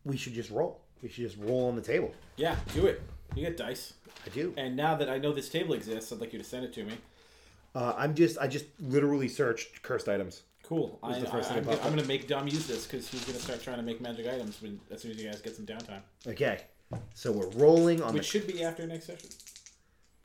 [0.04, 0.82] We should just roll.
[1.02, 2.12] We should just roll on the table.
[2.36, 3.02] Yeah, do it.
[3.34, 3.94] You get dice.
[4.26, 4.52] I do.
[4.56, 6.84] And now that I know this table exists, I'd like you to send it to
[6.84, 6.94] me.
[7.74, 8.38] Uh, I'm just.
[8.38, 10.42] I just literally searched cursed items.
[10.62, 10.98] Cool.
[11.02, 13.38] I, the first I, thing am I'm gonna make Dom use this because he's gonna
[13.38, 16.00] start trying to make magic items when as soon as you guys get some downtime,
[16.26, 16.60] Okay.
[17.14, 19.30] So we're rolling on which should be after next session,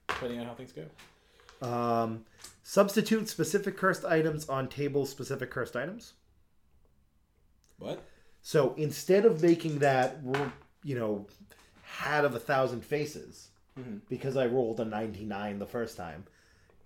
[0.07, 1.67] depending on how things go.
[1.67, 2.25] um,
[2.63, 6.13] substitute specific cursed items on table specific cursed items.
[7.79, 8.03] What?
[8.41, 10.17] So instead of making that,
[10.83, 11.27] you know,
[11.83, 13.49] hat of a thousand faces,
[14.09, 16.25] because I rolled a 99 the first time,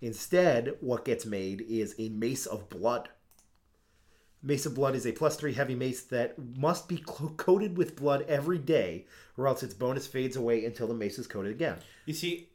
[0.02, 3.08] instead, what gets made is a mace of blood.
[4.44, 8.24] Mace of Blood is a plus three heavy mace that must be coated with blood
[8.28, 11.76] every day, or else its bonus fades away until the mace is coated again.
[12.06, 12.48] You see,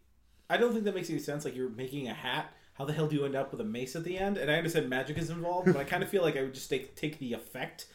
[0.49, 1.45] I don't think that makes any sense.
[1.45, 2.51] Like you're making a hat.
[2.73, 4.37] How the hell do you end up with a mace at the end?
[4.37, 6.69] And I understand magic is involved, but I kind of feel like I would just
[6.69, 7.85] take take the effect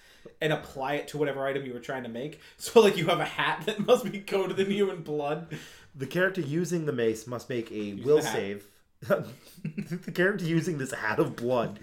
[0.41, 2.41] and apply it to whatever item you were trying to make.
[2.57, 5.55] So like you have a hat that must be coated in human blood.
[5.95, 8.67] The character using the mace must make a will save.
[9.03, 11.81] The character using this hat of blood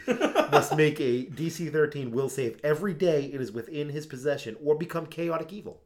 [0.51, 4.75] must make a DC 13 will save every day it is within his possession or
[4.75, 5.81] become chaotic evil.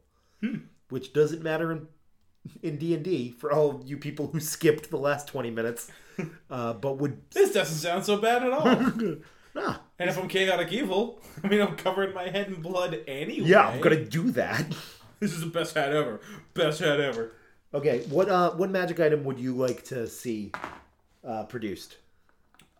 [0.90, 1.88] Which doesn't matter in
[2.62, 5.90] in D&D for all you people who skipped the last 20 minutes
[6.50, 8.66] uh, but would This doesn't sound so bad at all.
[9.56, 13.48] ah, and if I'm chaotic evil, I mean I'm covering my head in blood anyway.
[13.48, 14.64] yeah, I'm going to do that.
[15.20, 16.20] This is the best hat ever.
[16.52, 17.32] Best hat ever.
[17.72, 20.52] Okay, what uh what magic item would you like to see
[21.26, 21.96] uh, produced?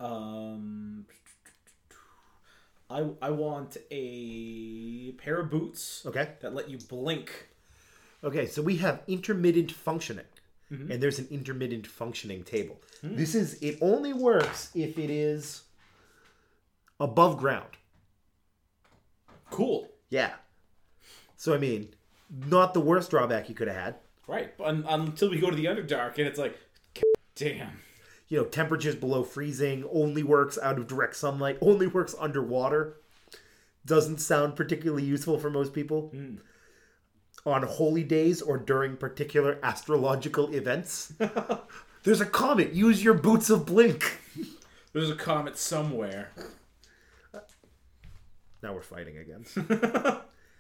[0.01, 1.07] Um,
[2.90, 6.30] I I want a pair of boots Okay.
[6.40, 7.49] that let you blink.
[8.22, 10.24] Okay, so we have intermittent functioning,
[10.70, 12.80] and there's an intermittent functioning table.
[13.03, 15.62] This is it only works if it is
[16.99, 17.68] above ground.
[19.51, 19.88] Cool.
[20.09, 20.32] Yeah.
[21.36, 21.95] So I mean,
[22.47, 23.95] not the worst drawback you could have had.
[24.26, 26.59] Right, but un- until we go to the Underdark, and it's like,
[27.34, 27.78] damn.
[28.35, 32.97] You know, temperatures below freezing, only works out of direct sunlight, only works underwater.
[33.87, 36.12] Doesn't sound particularly useful for most people.
[37.47, 41.12] On holy days or during particular astrological events.
[42.03, 42.72] There's a comet.
[42.72, 44.18] Use your boots of blink.
[44.93, 46.32] There's a comet somewhere.
[48.64, 49.45] Now we're fighting again.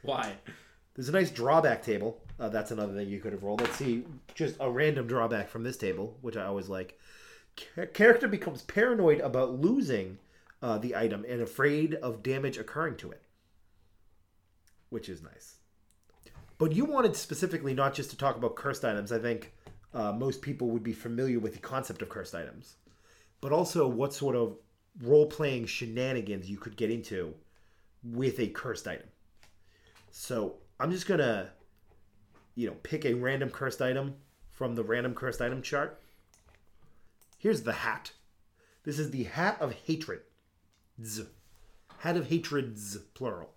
[0.02, 0.34] Why?
[0.94, 2.20] There's a nice drawback table.
[2.38, 3.62] Uh, that's another thing you could have rolled.
[3.62, 4.04] Let's see,
[4.36, 7.00] just a random drawback from this table, which I always like.
[7.56, 10.18] Cha- character becomes paranoid about losing
[10.62, 13.22] uh, the item and afraid of damage occurring to it,
[14.90, 15.56] which is nice.
[16.58, 19.12] But you wanted specifically not just to talk about cursed items.
[19.12, 19.52] I think
[19.92, 22.76] uh, most people would be familiar with the concept of cursed items,
[23.40, 24.56] but also what sort of
[25.02, 27.34] role playing shenanigans you could get into
[28.02, 29.08] with a cursed item.
[30.10, 31.50] So I'm just gonna,
[32.54, 34.14] you know, pick a random cursed item
[34.52, 36.00] from the random cursed item chart.
[37.44, 38.12] Here's the hat.
[38.84, 40.22] This is the hat of hatred.
[41.04, 41.24] Z.
[41.98, 43.52] Hat of hatreds, plural.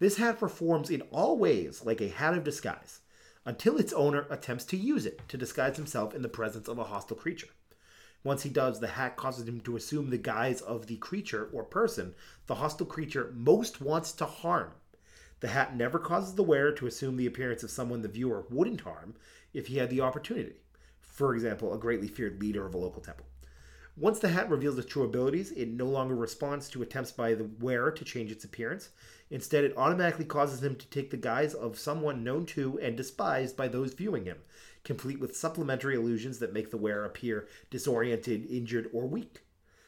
[0.00, 3.02] This hat performs in all ways like a hat of disguise,
[3.44, 6.82] until its owner attempts to use it to disguise himself in the presence of a
[6.82, 7.46] hostile creature.
[8.24, 11.62] Once he does, the hat causes him to assume the guise of the creature or
[11.62, 12.16] person
[12.48, 14.72] the hostile creature most wants to harm.
[15.38, 18.80] The hat never causes the wearer to assume the appearance of someone the viewer wouldn't
[18.80, 19.14] harm
[19.52, 20.56] if he had the opportunity.
[21.14, 23.26] For example, a greatly feared leader of a local temple.
[23.96, 27.48] Once the hat reveals its true abilities, it no longer responds to attempts by the
[27.60, 28.88] wearer to change its appearance.
[29.30, 33.56] Instead, it automatically causes him to take the guise of someone known to and despised
[33.56, 34.38] by those viewing him,
[34.82, 39.44] complete with supplementary illusions that make the wearer appear disoriented, injured, or weak.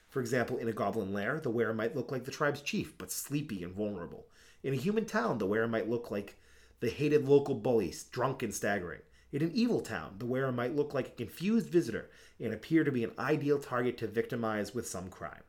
[0.09, 3.11] For example, in a goblin lair, the wearer might look like the tribe's chief, but
[3.11, 4.27] sleepy and vulnerable.
[4.62, 6.37] In a human town, the wearer might look like
[6.79, 9.01] the hated local bully, drunk and staggering.
[9.37, 12.09] In an evil town, the wearer might look like a confused visitor
[12.41, 15.43] and appear to be an ideal target to victimize with some crime.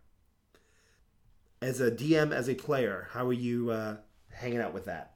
[1.61, 3.95] As a DM, as a player, how are you uh,
[4.29, 5.13] hanging out with that?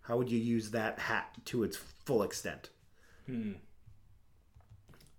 [0.00, 2.70] How would you use that hat to its full extent?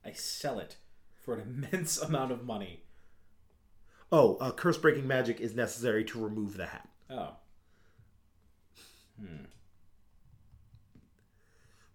[0.04, 0.78] I sell it
[1.24, 2.82] for an immense amount of money.
[4.12, 6.90] Oh, uh, curse breaking magic is necessary to remove the hat.
[7.08, 7.36] Oh.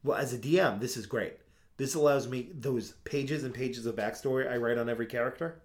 [0.07, 1.35] Well, as a DM, this is great.
[1.79, 5.61] This allows me those pages and pages of backstory I write on every character.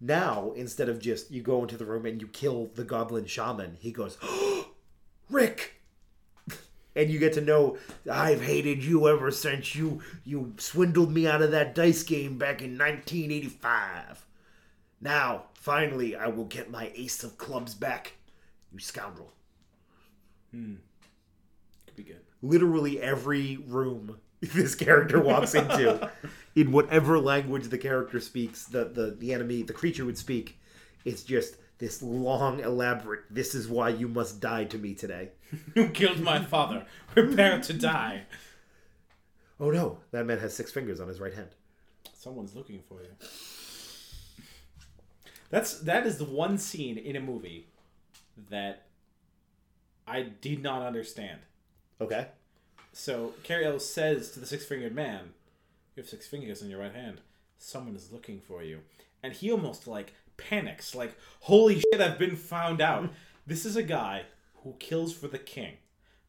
[0.00, 3.76] Now, instead of just you go into the room and you kill the goblin shaman,
[3.80, 4.16] he goes,
[5.30, 5.72] Rick!
[6.96, 7.76] And you get to know
[8.08, 12.62] I've hated you ever since you you swindled me out of that dice game back
[12.62, 14.24] in 1985.
[15.00, 18.12] Now, finally, I will get my ace of clubs back,
[18.72, 19.32] you scoundrel.
[20.52, 20.74] Hmm.
[21.86, 22.23] Could be good.
[22.44, 26.10] Literally every room this character walks into
[26.54, 30.58] in whatever language the character speaks the, the the enemy the creature would speak
[31.04, 35.30] it's just this long elaborate this is why you must die to me today
[35.74, 36.84] You killed my father.
[37.14, 38.22] Prepare to die.
[39.58, 41.50] oh no that man has six fingers on his right hand
[42.16, 43.10] Someone's looking for you.
[45.50, 47.66] That's that is the one scene in a movie
[48.48, 48.86] that
[50.06, 51.40] I did not understand.
[52.00, 52.28] Okay
[52.92, 55.34] So Cary Elwes says to the six-fingered man,
[55.94, 57.20] "You have six fingers in your right hand.
[57.58, 58.80] Someone is looking for you."
[59.22, 62.00] And he almost like panics, like, "Holy shit!
[62.00, 63.10] I've been found out."
[63.46, 64.22] this is a guy
[64.62, 65.74] who kills for the king.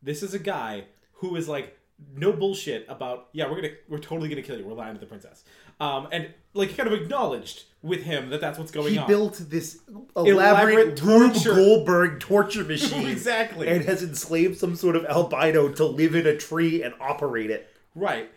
[0.02, 1.78] This is a guy who is like
[2.14, 5.06] no bullshit about yeah we're gonna we're totally gonna kill you we're lying to the
[5.06, 5.46] princess
[5.80, 9.08] um and like kind of acknowledged with him that that's what's going he on He
[9.08, 9.80] built this
[10.16, 11.54] elaborate, Elaborate Rube torture.
[11.54, 13.68] Goldberg torture machine Exactly.
[13.68, 17.70] and has enslaved some sort of albino to live in a tree and operate it
[17.96, 18.30] Right.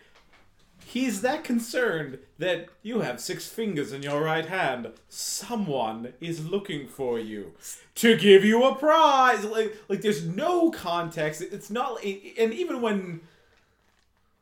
[0.85, 4.91] He's that concerned that you have six fingers in your right hand.
[5.07, 7.51] Someone is looking for you
[7.95, 9.43] to give you a prize.
[9.43, 11.41] Like, like there's no context.
[11.41, 13.19] It's not, and even when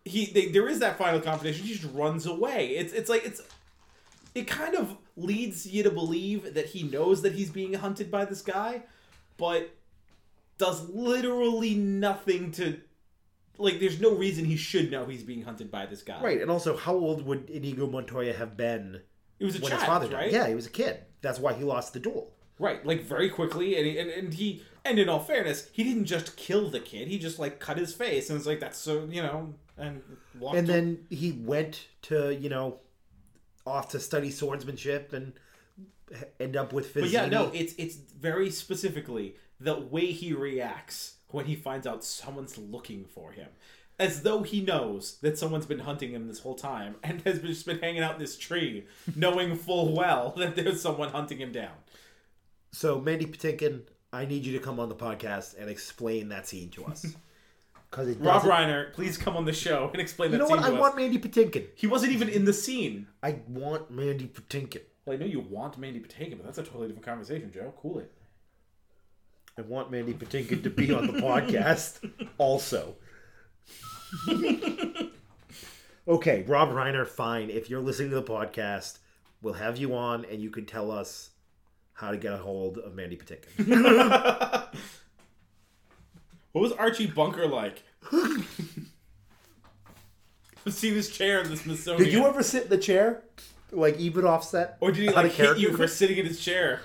[0.05, 2.69] he, they, there is that final confrontation, he just runs away.
[2.77, 3.41] It's, it's like it's,
[4.37, 8.25] it kind of leads you to believe that he knows that he's being hunted by
[8.25, 8.83] this guy,
[9.37, 9.71] but
[10.57, 12.79] does literally nothing to
[13.57, 16.21] like there's no reason he should know he's being hunted by this guy.
[16.21, 19.01] right and also how old would inigo montoya have been
[19.39, 20.31] It was a when child, his father died right?
[20.31, 23.77] yeah he was a kid that's why he lost the duel Right, like very quickly
[23.77, 27.07] and, he, and and he and in all fairness, he didn't just kill the kid.
[27.07, 30.01] He just like cut his face and it's like that's so, you know, and
[30.39, 32.79] walked and then he went to you know
[33.67, 35.33] off to study swordsmanship and
[36.39, 37.01] end up with Vizzini.
[37.01, 42.03] But yeah, no, it's it's very specifically the way he reacts when he finds out
[42.03, 43.49] someone's looking for him.
[43.99, 47.65] As though he knows that someone's been hunting him this whole time and has just
[47.65, 51.73] been hanging out in this tree, knowing full well that there's someone hunting him down.
[52.71, 53.81] so Mandy Patinkin,
[54.13, 57.05] I need you to come on the podcast and explain that scene to us.
[57.89, 58.49] Because it Rob doesn't.
[58.49, 60.37] Reiner, please come on the show and explain that.
[60.37, 60.67] You that know scene what?
[60.67, 60.81] to I us.
[60.81, 61.67] want Mandy Patinkin.
[61.75, 63.07] He wasn't even in the scene.
[63.23, 64.81] I want Mandy Patinkin.
[65.05, 67.73] Well, I know you want Mandy Patinkin, but that's a totally different conversation, Joe.
[67.81, 68.11] Cool it.
[69.57, 72.07] I want Mandy Patinkin to be on the podcast
[72.37, 72.95] also.
[76.07, 77.49] okay, Rob Reiner, fine.
[77.49, 78.99] If you're listening to the podcast,
[79.41, 81.29] we'll have you on and you can tell us
[81.93, 84.67] how to get a hold of Mandy Patinkin.
[86.57, 87.83] What was Archie Bunker like?
[88.11, 88.43] I've
[90.69, 92.03] seen his chair in the Smithsonian.
[92.03, 93.21] Did you ever sit in the chair?
[93.71, 94.75] Like even offset?
[94.79, 96.81] Or did he like hit you for sitting in his chair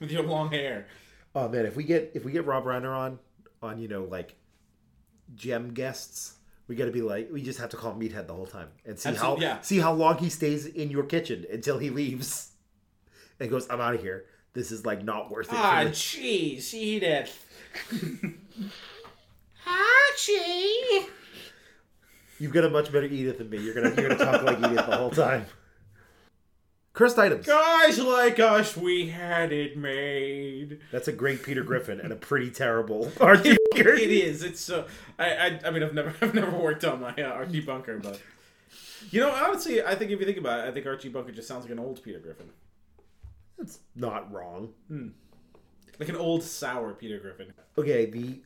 [0.00, 0.86] with your long hair?
[1.34, 3.18] Oh man, if we get if we get Rob Reiner on
[3.60, 4.34] on, you know, like
[5.34, 6.36] gem guests,
[6.66, 8.98] we gotta be like we just have to call him Meathead the whole time and
[8.98, 9.60] see Absolute- how yeah.
[9.60, 12.52] see how long he stays in your kitchen until he leaves
[13.40, 14.24] and goes, I'm out of here.
[14.54, 15.54] This is like not worth it.
[15.54, 17.30] Ah, jeez, eat it.
[19.66, 21.08] Archie.
[22.38, 23.58] You've got a much better Edith than me.
[23.58, 25.46] You're gonna you're gonna talk like Edith the whole time.
[26.92, 27.46] Cursed items.
[27.46, 30.80] Guys like us, we had it made.
[30.90, 33.90] That's a great Peter Griffin and a pretty terrible Archie Bunker.
[33.92, 34.42] It is.
[34.42, 34.86] It's so.
[35.18, 35.60] I, I.
[35.66, 36.14] I mean, I've never.
[36.22, 38.20] I've never worked on my uh, Archie Bunker, but
[39.10, 41.48] you know, honestly, I think if you think about it, I think Archie Bunker just
[41.48, 42.48] sounds like an old Peter Griffin,
[43.58, 44.72] That's not wrong.
[45.98, 47.52] like an old sour Peter Griffin.
[47.78, 48.40] Okay, the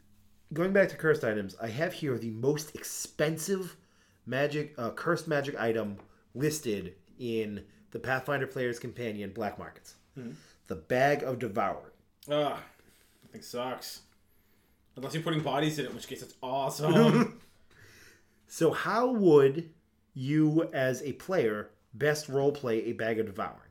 [0.53, 3.77] going back to cursed items, I have here the most expensive
[4.27, 5.99] magic uh, cursed magic item
[6.35, 9.95] listed in the Pathfinder Player's Companion Black Markets.
[10.67, 11.93] The Bag of Devoured.
[12.31, 12.63] Ah,
[13.23, 14.03] that thing sucks.
[14.97, 17.41] Unless you're putting bodies in it, in which case it's awesome.
[18.53, 19.71] So how would
[20.13, 23.71] you as a player best role play a Bag of Devouring?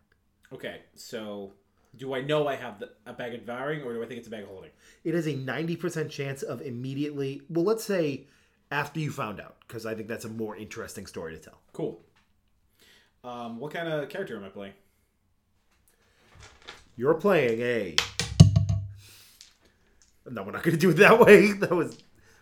[0.53, 1.51] okay, so
[1.99, 4.27] do I know I have the, a bag of devouring, or do I think it's
[4.27, 4.71] a bag of holding?
[5.03, 8.27] It has a 90% chance of immediately, well, let's say
[8.71, 11.59] after you found out, because I think that's a more interesting story to tell.
[11.73, 12.01] Cool.
[13.23, 14.73] Um, what kind of character am I playing?
[16.95, 17.95] You're playing a.
[20.29, 21.51] No, we're not going to do it that way.
[21.59, 21.97] That was.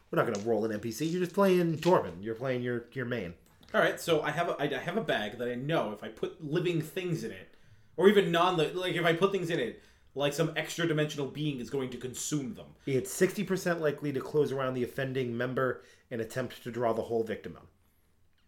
[0.10, 1.12] We're not going to roll an NPC.
[1.12, 2.22] You're just playing Torben.
[2.22, 3.34] You're playing your your main.
[3.74, 6.08] All right, so I have a I have a bag that I know if I
[6.08, 7.57] put living things in it,
[7.98, 9.82] or even non like if I put things in it,
[10.16, 12.68] like some extra dimensional being is going to consume them.
[12.86, 17.24] It's 60% likely to close around the offending member and attempt to draw the whole
[17.24, 17.68] victim out.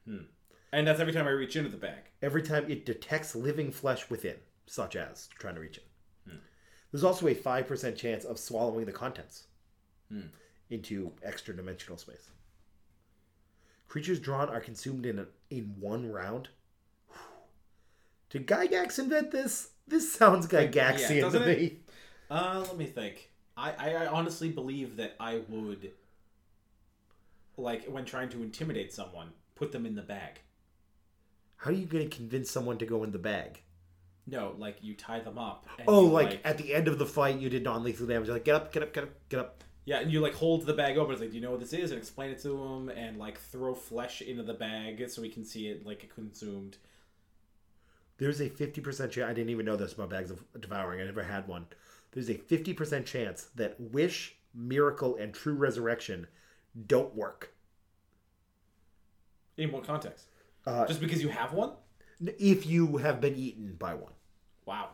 [0.05, 0.23] Hmm.
[0.71, 2.03] And that's every time I reach into the bag.
[2.21, 4.35] Every time it detects living flesh within,
[4.65, 5.87] such as trying to reach it.
[6.27, 6.37] Hmm.
[6.91, 9.45] There's also a 5% chance of swallowing the contents
[10.11, 10.27] hmm.
[10.69, 12.29] into extra dimensional space.
[13.87, 16.49] Creatures drawn are consumed in, a, in one round.
[18.29, 19.69] Did Gygax invent this?
[19.87, 21.53] This sounds Gygaxian yeah, to me.
[21.53, 21.81] it?
[22.29, 23.31] Uh, let me think.
[23.57, 25.91] I, I, I honestly believe that I would,
[27.57, 30.39] like, when trying to intimidate someone, put them in the bag.
[31.57, 33.61] How are you going to convince someone to go in the bag?
[34.27, 35.65] No, like you tie them up.
[35.79, 38.27] And Oh, you, like, at the end of the fight, you did non-lethal damage.
[38.27, 39.63] You're like, get up, get up, get up, get up.
[39.85, 41.13] yeah, and you like hold the bag open.
[41.13, 41.89] It's like, do you know what this is?
[41.91, 45.43] And explain it to him, and like throw flesh into the bag so we can
[45.43, 46.77] see it like consumed.
[48.19, 49.17] There's a 50% chance.
[49.29, 51.01] I didn't even know this about bags of devouring.
[51.01, 51.65] I never had one.
[52.11, 56.27] There's a 50% chance that wish, miracle, and true resurrection
[56.87, 57.53] don't work.
[59.57, 60.25] In what context?
[60.65, 61.71] Uh, Just because you have one?
[62.21, 64.11] If you have been eaten by one.
[64.65, 64.89] Wow.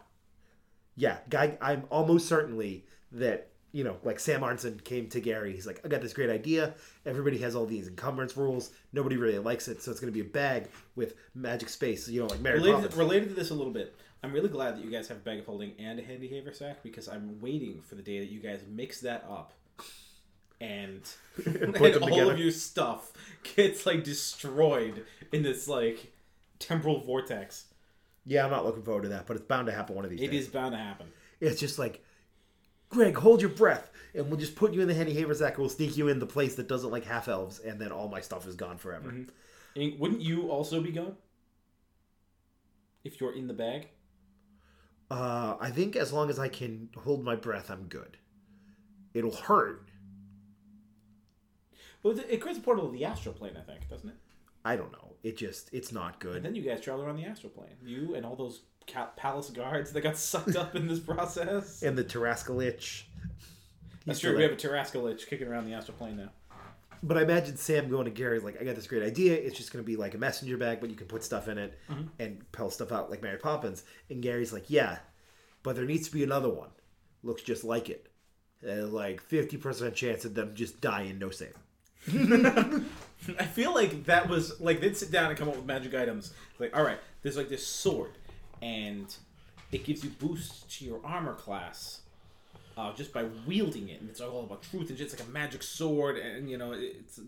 [0.95, 1.57] Yeah, guy.
[1.61, 5.51] I'm almost certainly that you know, like Sam Arneson came to Gary.
[5.51, 6.73] He's like, I got this great idea.
[7.05, 8.69] Everybody has all these encumbrance rules.
[8.93, 12.07] Nobody really likes it, so it's going to be a bag with magic space.
[12.07, 12.95] You know, like Mary Related, Poppins.
[12.95, 15.39] related to this a little bit, I'm really glad that you guys have a bag
[15.39, 18.61] of holding and a handy haversack because I'm waiting for the day that you guys
[18.71, 19.51] mix that up
[20.61, 21.01] and,
[21.45, 22.31] and Put them all together.
[22.31, 23.11] of your stuff
[23.57, 25.03] gets like destroyed
[25.33, 26.13] in this like
[26.59, 27.65] temporal vortex.
[28.25, 30.21] Yeah, I'm not looking forward to that, but it's bound to happen one of these
[30.21, 30.45] It days.
[30.45, 31.07] is bound to happen.
[31.41, 32.04] It's just like,
[32.95, 35.55] Greg, hold your breath, and we'll just put you in the handy haversack.
[35.55, 38.07] and We'll sneak you in the place that doesn't like half elves, and then all
[38.07, 39.09] my stuff is gone forever.
[39.75, 41.17] And wouldn't you also be gone
[43.03, 43.89] if you're in the bag?
[45.11, 48.17] Uh, I think as long as I can hold my breath, I'm good.
[49.13, 49.89] It'll hurt.
[52.01, 54.15] Well, it creates a portal to the astral plane, I think, doesn't it?
[54.63, 55.15] I don't know.
[55.21, 56.37] It just, it's not good.
[56.37, 57.75] And then you guys travel around the astral plane.
[57.83, 58.61] You and all those
[59.15, 61.81] palace guards that got sucked up in this process.
[61.81, 63.03] And the Tarascalich.
[64.05, 64.35] That's true.
[64.35, 66.29] We have a Tarascalich kicking around the astral plane now.
[67.03, 69.33] But I imagine Sam going to Gary's like, I got this great idea.
[69.33, 71.57] It's just going to be like a messenger bag, but you can put stuff in
[71.57, 72.03] it mm-hmm.
[72.19, 73.83] and pell stuff out like Mary Poppins.
[74.09, 74.97] And Gary's like, yeah,
[75.61, 76.69] but there needs to be another one.
[77.23, 78.07] Looks just like it.
[78.61, 81.55] And like 50% chance of them just dying, no save.
[82.07, 86.33] I feel like that was like they'd sit down and come up with magic items.
[86.59, 88.11] Like, all right, there's like this sword,
[88.61, 89.15] and
[89.71, 92.01] it gives you boosts to your armor class
[92.77, 94.01] uh, just by wielding it.
[94.01, 97.17] And it's all about truth and just like a magic sword, and you know, it's
[97.17, 97.25] it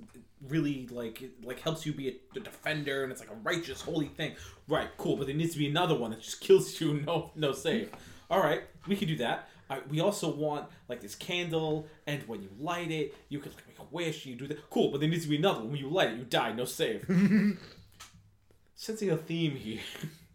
[0.48, 3.82] really like it, like helps you be a, a defender, and it's like a righteous,
[3.82, 4.36] holy thing.
[4.68, 5.16] Right, cool.
[5.16, 7.92] But there needs to be another one that just kills you, no no save.
[8.30, 9.50] All right, we can do that.
[9.70, 13.68] Uh, we also want like this candle, and when you light it, you can like
[13.68, 14.26] make a wish.
[14.26, 14.70] You do that.
[14.70, 15.72] Cool, but there needs to be another one.
[15.72, 16.54] When you light it, you die.
[16.54, 17.06] No save.
[18.76, 19.80] Sensing a theme here.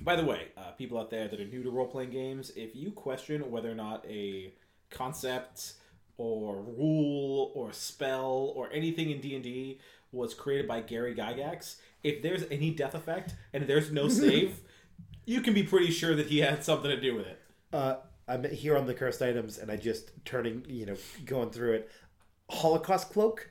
[0.00, 2.76] By the way, uh, people out there that are new to role playing games, if
[2.76, 4.52] you question whether or not a
[4.90, 5.74] concept
[6.18, 9.80] or rule or spell or anything in D and D
[10.12, 14.60] was created by Gary Gygax, if there's any death effect and there's no save,
[15.24, 17.40] you can be pretty sure that he had something to do with it.
[17.72, 17.96] Uh,
[18.28, 21.90] I'm here on the cursed items, and I just turning, you know, going through it.
[22.50, 23.50] Holocaust cloak,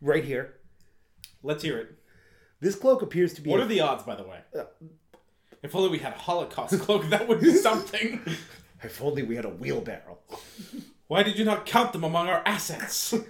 [0.00, 0.56] right here.
[1.42, 1.98] Let's hear it.
[2.60, 3.50] This cloak appears to be.
[3.50, 4.38] What a- are the odds, by the way?
[5.64, 8.20] If only we had a Holocaust cloak, that would be something.
[8.82, 10.18] If only we had a wheelbarrow.
[11.06, 13.14] Why did you not count them among our assets?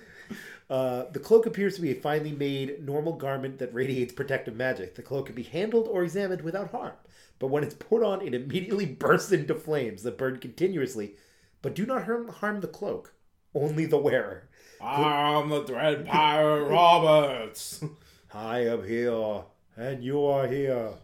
[0.71, 4.95] Uh, the cloak appears to be a finely made, normal garment that radiates protective magic.
[4.95, 6.95] The cloak can be handled or examined without harm,
[7.39, 11.17] but when it's put on, it immediately bursts into flames that burn continuously,
[11.61, 13.13] but do not harm, harm the cloak,
[13.55, 14.49] only the wearer.
[14.81, 17.85] I'm the Dread Pirate Roberts.
[18.33, 19.43] I am here,
[19.77, 20.95] and you are here,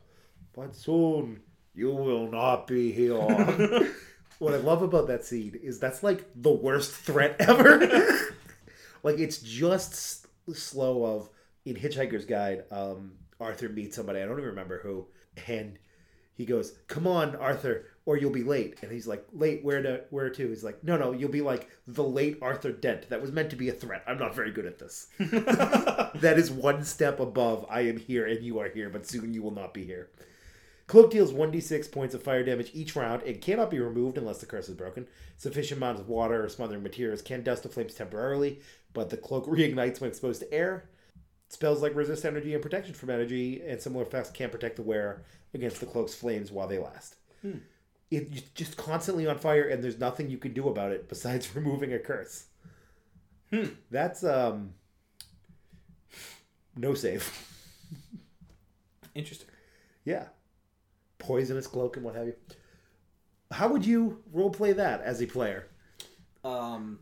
[0.54, 1.40] but soon
[1.74, 3.16] you will not be here.
[4.38, 7.78] what I love about that scene is that's like the worst threat ever.
[9.02, 11.28] like it's just s- slow of
[11.64, 12.64] in Hitchhiker's Guide.
[12.70, 15.06] Um, Arthur meets somebody I don't even remember who,
[15.46, 15.78] and
[16.34, 19.62] he goes, "Come on, Arthur, or you'll be late." And he's like, "Late?
[19.64, 20.04] Where to?
[20.10, 23.08] Where to?" He's like, "No, no, you'll be like the late Arthur Dent.
[23.10, 24.02] That was meant to be a threat.
[24.06, 27.66] I'm not very good at this." that is one step above.
[27.70, 30.10] I am here and you are here, but soon you will not be here.
[30.90, 34.46] Cloak deals 1d6 points of fire damage each round and cannot be removed unless the
[34.46, 35.06] curse is broken.
[35.36, 38.58] Sufficient amounts of water or smothering materials can dust the flames temporarily,
[38.92, 40.90] but the cloak reignites when exposed to air.
[41.48, 45.22] Spells like resist energy and protection from energy and similar effects can protect the wearer
[45.54, 47.14] against the cloak's flames while they last.
[48.10, 51.54] It, you're just constantly on fire, and there's nothing you can do about it besides
[51.54, 52.46] removing a curse.
[53.92, 54.74] That's um
[56.74, 57.32] no save.
[59.14, 59.46] Interesting.
[60.04, 60.24] Yeah.
[61.20, 62.34] Poisonous cloak and what have you.
[63.52, 65.68] How would you roleplay that as a player?
[66.42, 66.98] Um,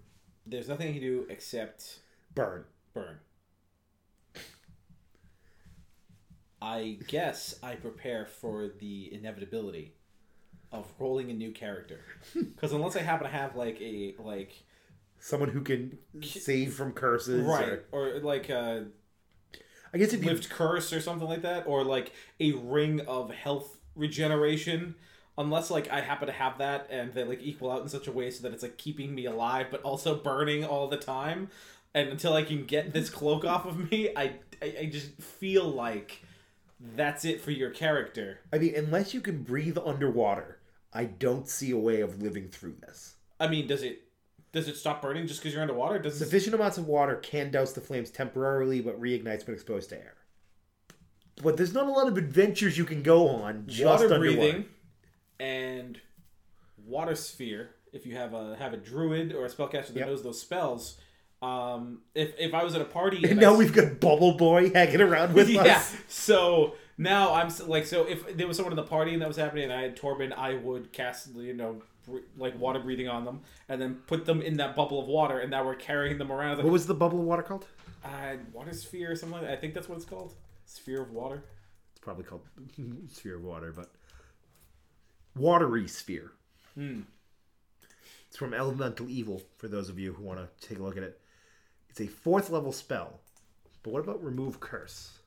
[0.47, 2.01] there's nothing I can do except
[2.35, 2.65] Burn.
[2.93, 3.19] burn.
[6.61, 9.95] I guess I prepare for the inevitability
[10.73, 12.01] of rolling a new character,
[12.35, 14.65] because unless I happen to have like a like
[15.21, 17.45] Someone who can save from curses.
[17.45, 18.87] right Or, or like a
[19.93, 23.31] I guess if you lift curse or something like that, or like a ring of
[23.31, 24.95] health regeneration.
[25.37, 28.13] Unless like I happen to have that and they like equal out in such a
[28.13, 31.51] way so that it's like keeping me alive but also burning all the time.
[31.95, 34.33] And until I can get this cloak off of me, I
[34.63, 36.23] I, I just feel like
[36.97, 38.41] that's it for your character.
[38.53, 40.59] I mean, unless you can breathe underwater,
[40.93, 43.15] I don't see a way of living through this.
[43.41, 44.03] I mean, does it
[44.53, 45.99] does it stop burning just because you're underwater?
[45.99, 49.91] Does it Sufficient amounts of water can douse the flames temporarily, but reignites when exposed
[49.91, 50.15] to air.
[51.43, 54.37] But there's not a lot of adventures you can go on just water underwater.
[54.37, 54.65] breathing
[55.41, 56.01] and
[56.87, 60.07] water sphere if you have a have a druid or a spellcaster that Yep.
[60.09, 60.99] knows those spells
[61.41, 64.33] um if if i was at a party And and now I- we've got Bubble
[64.37, 65.95] Boy hanging around with yeah us.
[66.09, 69.37] so now i'm like so if there was someone in the party and that was
[69.37, 71.81] happening and i had torben i would cast you know
[72.37, 75.51] like water breathing on them and then put them in that bubble of water and
[75.51, 77.67] now we're carrying them around What was the bubble of water called?
[78.05, 79.53] uh, water sphere or something like that.
[79.53, 80.33] i think that's what it's called
[80.69, 81.43] sphere of water
[81.93, 82.43] It's probably called
[83.13, 83.91] Sphere of Water, but
[85.37, 86.33] Watery Sphere.
[86.75, 87.01] Hmm.
[88.29, 91.03] It's from Elemental Evil, for those of you who want to take a look at
[91.03, 91.21] it.
[91.89, 93.21] It's a fourth level spell.
[93.83, 95.19] But what about Remove Curse?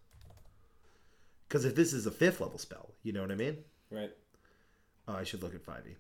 [1.48, 3.58] Because if this is a fifth level spell, you know what I mean?
[3.90, 4.12] right
[5.08, 5.96] Oh, I should look at 5e.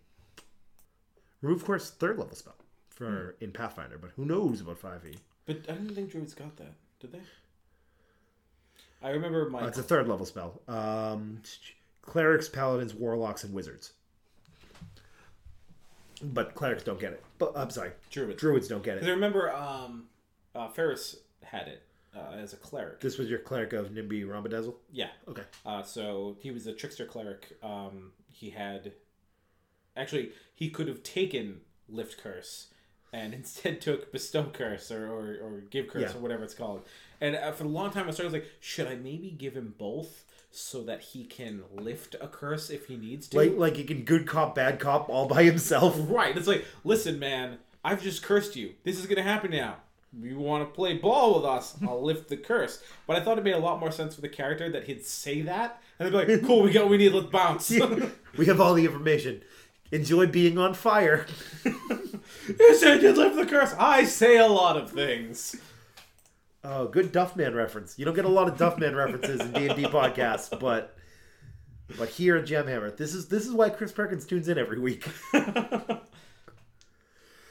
[1.41, 2.55] Remove Curse, third level spell
[2.89, 4.85] for in Pathfinder, but who knows about E?
[4.85, 5.15] 5e?
[5.47, 7.19] but i didn't think druids got that did they
[9.03, 10.61] i remember my Uh, it's a third level spell.
[10.67, 11.41] Um,
[12.01, 13.93] clerics, paladins, warlocks, and wizards.
[16.23, 17.23] But clerics don't get it.
[17.39, 19.15] But I'm sorry, druid druids don't get Because I it.
[19.15, 20.05] remember um,
[20.53, 21.81] uh, Ferris had it
[22.15, 22.99] uh, as a cleric.
[22.99, 24.75] This was your cleric of Nimby Rhombodazzle.
[24.91, 25.09] Yeah.
[25.27, 25.43] Okay.
[25.65, 27.57] Uh, so he was a trickster cleric.
[27.63, 28.91] Um, he had
[29.97, 32.67] actually he could have taken lift curse
[33.13, 36.17] and instead took bestow curse or, or, or give curse Yeah.
[36.17, 36.83] or whatever it's called.
[37.19, 40.25] And uh, for a long time I started like, should I maybe give him both
[40.51, 43.37] so that he can lift a curse if he needs to?
[43.37, 45.97] Like like he can good cop, bad cop all by himself.
[46.09, 46.35] Right.
[46.37, 48.73] It's like, listen, man, I've just cursed you.
[48.83, 49.75] This is gonna happen now.
[50.21, 51.77] You want to play ball with us?
[51.87, 52.83] I'll lift the curse.
[53.07, 55.41] But I thought it made a lot more sense for the character that he'd say
[55.43, 57.13] that, and they'd be like, "Cool, we got what we need.
[57.13, 57.69] Let's bounce."
[58.37, 59.41] we have all the information.
[59.91, 61.25] Enjoy being on fire.
[61.65, 63.75] you said you'd lift the curse.
[63.77, 65.55] I say a lot of things.
[66.63, 67.97] Oh, good Duffman reference.
[67.99, 70.95] You don't get a lot of Duffman references in D and D podcasts, but
[71.97, 74.79] but here at Gem Hammer, this is this is why Chris Perkins tunes in every
[74.79, 75.05] week.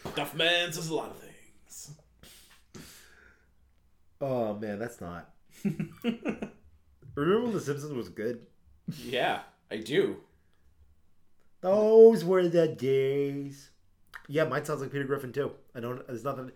[0.05, 1.91] Duffman says a lot of things.
[4.21, 5.31] Oh man, that's not.
[6.05, 8.47] Remember when The Simpsons was good?
[9.05, 10.17] Yeah, I do.
[11.61, 13.71] Those were the days.
[14.29, 15.53] Yeah, mine sounds like Peter Griffin too.
[15.75, 16.07] I don't.
[16.07, 16.53] There's nothing.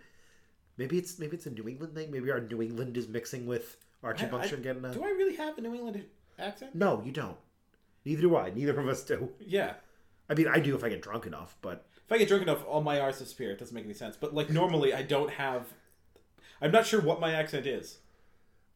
[0.76, 2.10] Maybe it's maybe it's a New England thing.
[2.10, 4.92] Maybe our New England is mixing with Archie Bunker and getting a.
[4.92, 6.04] Do I really have a New England
[6.38, 6.74] accent?
[6.74, 7.36] No, you don't.
[8.04, 8.50] Neither do I.
[8.50, 9.30] Neither of us do.
[9.40, 9.74] Yeah.
[10.28, 12.64] I mean, I do if I get drunk enough, but If I get drunk enough,
[12.66, 13.50] all my R's disappear.
[13.50, 14.16] It doesn't make any sense.
[14.16, 15.66] But like normally, I don't have.
[16.60, 17.98] I'm not sure what my accent is.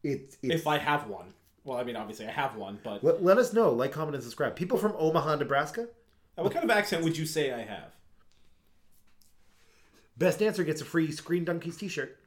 [0.03, 0.37] it's.
[0.41, 1.33] it's if I have one.
[1.63, 3.71] Well, I mean, obviously I have one, but let, let us know.
[3.71, 4.55] Like, comment, and subscribe.
[4.55, 5.87] People from Omaha, Nebraska.
[6.43, 7.93] What kind of accent would you say I have?
[10.17, 12.17] Best answer gets a free Screen Junkies T-shirt.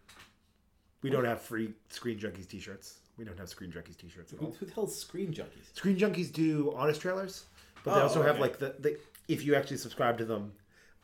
[1.03, 2.99] We don't have free Screen Junkies T-shirts.
[3.19, 4.53] We don't have Screen Junkies T-shirts at Who, all.
[4.53, 5.75] who the hell's Screen Junkies?
[5.75, 7.45] Screen Junkies do honest trailers,
[7.85, 8.41] but they Oh, also have okay.
[8.41, 8.99] like the, the
[9.29, 10.53] if you actually subscribe to them,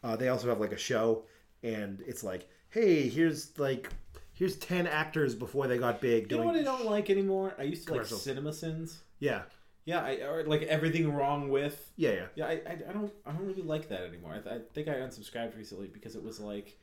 [0.03, 1.25] uh, they also have like a show,
[1.63, 3.91] and it's like, hey, here's like
[4.33, 7.55] here's ten actors before they got big You doing know what I don't like anymore?
[7.59, 8.23] I used to like Commercials.
[8.23, 9.01] Cinema Sins.
[9.19, 9.43] yeah
[9.89, 11.91] Yeah, I, or like everything wrong with.
[11.97, 12.27] yeah yeah.
[12.35, 14.35] Yeah, I, I, I don't I don't really like that anymore.
[14.35, 16.77] I, th- I think I unsubscribed recently because it was like,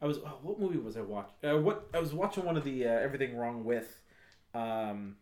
[0.00, 1.34] I was oh, what movie was I watching?
[1.42, 4.00] Uh, what I was watching one of the uh, everything wrong with,
[4.54, 5.16] um,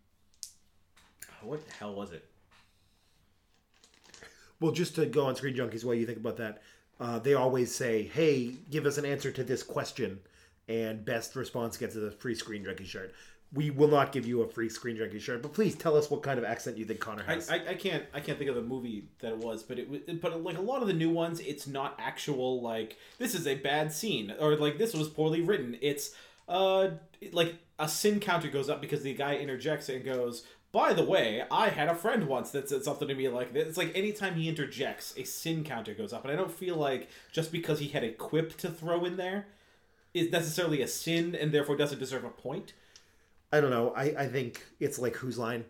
[1.42, 2.28] what the hell was it?
[4.60, 6.60] Well, just to go on Screen Junkies while you think about that,
[7.00, 10.20] uh, they always say, hey, give us an answer to this question,
[10.68, 13.14] and best response gets a free Screen Junkie shirt.
[13.54, 15.42] We will not give you a free Screen Junkie shirt.
[15.42, 17.50] But please tell us what kind of accent you think Connor has.
[17.50, 20.00] I, I can't I can't think of the movie that it was, but it was
[20.20, 23.54] but like a lot of the new ones, it's not actual like this is a
[23.56, 25.76] bad scene or like this was poorly written.
[25.80, 26.12] It's
[26.48, 26.90] uh
[27.32, 31.44] like a sin counter goes up because the guy interjects and goes, "By the way,
[31.50, 34.34] I had a friend once that said something to me like this." It's like anytime
[34.34, 37.88] he interjects, a sin counter goes up, and I don't feel like just because he
[37.88, 39.46] had a quip to throw in there
[40.14, 42.72] is necessarily a sin and therefore doesn't deserve a point.
[43.52, 43.92] I don't know.
[43.94, 45.64] I, I think it's like Whose Line,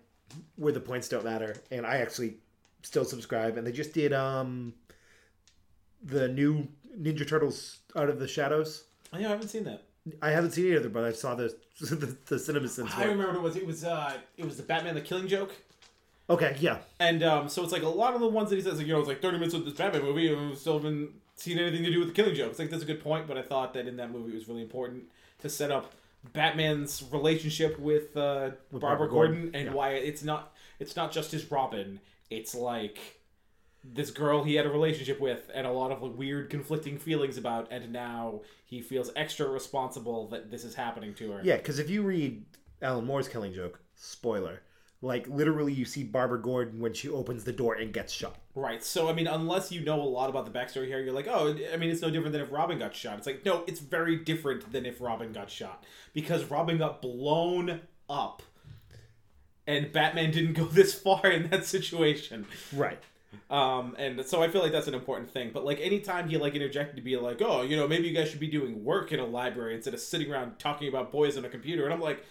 [0.56, 1.56] where the points don't matter.
[1.70, 2.36] And I actually
[2.82, 3.56] still subscribe.
[3.56, 4.74] And they just did um
[6.02, 6.68] the new
[6.98, 8.84] Ninja Turtles Out of the Shadows.
[9.12, 9.82] Oh, yeah, I haven't seen that.
[10.20, 12.90] I haven't seen it either, but I saw the the, the Cinema Sins.
[12.96, 13.56] I remember what it was.
[13.56, 15.52] It was uh, it was the Batman the Killing Joke.
[16.30, 16.78] Okay, yeah.
[16.98, 18.92] And um, so it's like a lot of the ones that he says, like, you
[18.92, 21.82] know, it's like 30 minutes of this Batman movie and we still haven't seen anything
[21.84, 22.50] to do with the killing joke.
[22.50, 24.48] It's like, that's a good point, but I thought that in that movie it was
[24.48, 25.04] really important
[25.40, 25.92] to set up
[26.32, 29.74] Batman's relationship with, uh, Barbara, Barbara Gordon, Gordon, and yeah.
[29.74, 32.00] why it's not it's not just his Robin.
[32.30, 32.98] It's like
[33.84, 37.36] this girl he had a relationship with and a lot of like, weird conflicting feelings
[37.36, 41.40] about and now he feels extra responsible that this is happening to her.
[41.42, 42.44] Yeah, because if you read
[42.80, 44.62] Alan Moore's Killing Joke, spoiler,
[45.02, 48.36] like literally you see Barbara Gordon when she opens the door and gets shot.
[48.54, 48.82] Right.
[48.82, 51.54] So I mean, unless you know a lot about the backstory here, you're like, oh,
[51.72, 53.18] I mean, it's no different than if Robin got shot.
[53.18, 55.84] It's like, no, it's very different than if Robin got shot
[56.14, 58.42] because Robin got blown up,
[59.66, 62.46] and Batman didn't go this far in that situation.
[62.72, 63.00] Right.
[63.50, 65.50] Um, and so I feel like that's an important thing.
[65.52, 68.30] But like anytime he like interjected to be like, oh, you know, maybe you guys
[68.30, 71.44] should be doing work in a library instead of sitting around talking about boys on
[71.44, 72.24] a computer, and I'm like.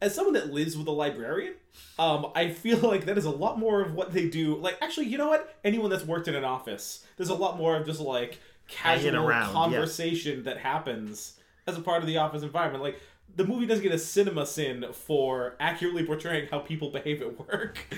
[0.00, 1.54] As someone that lives with a librarian,
[1.98, 4.56] um, I feel like that is a lot more of what they do.
[4.56, 5.56] Like, actually, you know what?
[5.64, 8.38] Anyone that's worked in an office, there's a lot more of just like
[8.68, 9.52] casual around, yeah.
[9.52, 12.82] conversation that happens as a part of the office environment.
[12.82, 13.00] Like,
[13.34, 17.78] the movie doesn't get a cinema sin for accurately portraying how people behave at work.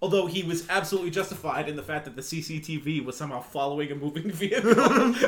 [0.00, 3.96] Although he was absolutely justified in the fact that the CCTV was somehow following a
[3.96, 4.70] moving vehicle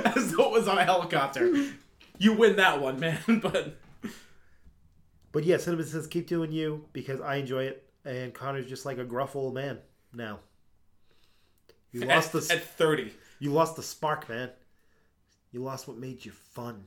[0.07, 1.71] as though it was on a helicopter.
[2.19, 3.77] You win that one, man, but.
[5.33, 8.99] But yeah, Cinema Sins keep doing you because I enjoy it, and Connor's just like
[8.99, 9.79] a gruff old man
[10.13, 10.41] now.
[11.93, 13.13] You lost at, the at 30.
[13.39, 14.51] you lost the spark, man.
[15.53, 16.85] You lost what made you fun.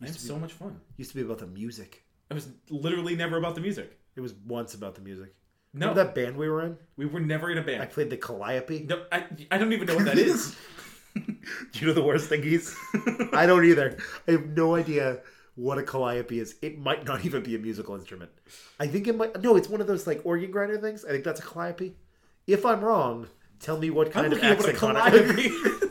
[0.00, 0.80] I have so much fun.
[0.96, 2.02] Used to be about the music.
[2.30, 3.98] It was literally never about the music.
[4.16, 5.34] It was once about the music.
[5.74, 6.76] No, Remember that band we were in?
[6.96, 7.82] we were never in a band.
[7.82, 8.84] I played the Calliope.
[8.88, 10.56] No, I, I don't even know what that is.
[11.14, 11.24] Do
[11.74, 12.74] you know the worst thing is?
[13.32, 13.96] I don't either.
[14.26, 15.20] I have no idea
[15.62, 16.56] what a calliope is.
[16.60, 18.30] It might not even be a musical instrument.
[18.80, 19.40] I think it might.
[19.42, 21.04] No, it's one of those like organ grinder things.
[21.04, 21.94] I think that's a calliope.
[22.46, 23.28] If I'm wrong,
[23.60, 25.90] tell me what kind I'm of what a calliope is.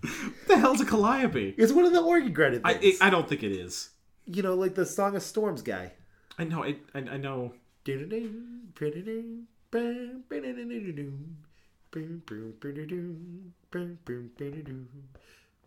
[0.00, 1.54] what the hell's a calliope?
[1.58, 2.98] it's one of the organ grinder things.
[3.00, 3.90] I, I don't think it is.
[4.24, 5.92] you know, like the Song of Storms guy.
[6.38, 6.64] I know.
[6.64, 7.52] I, I, I know.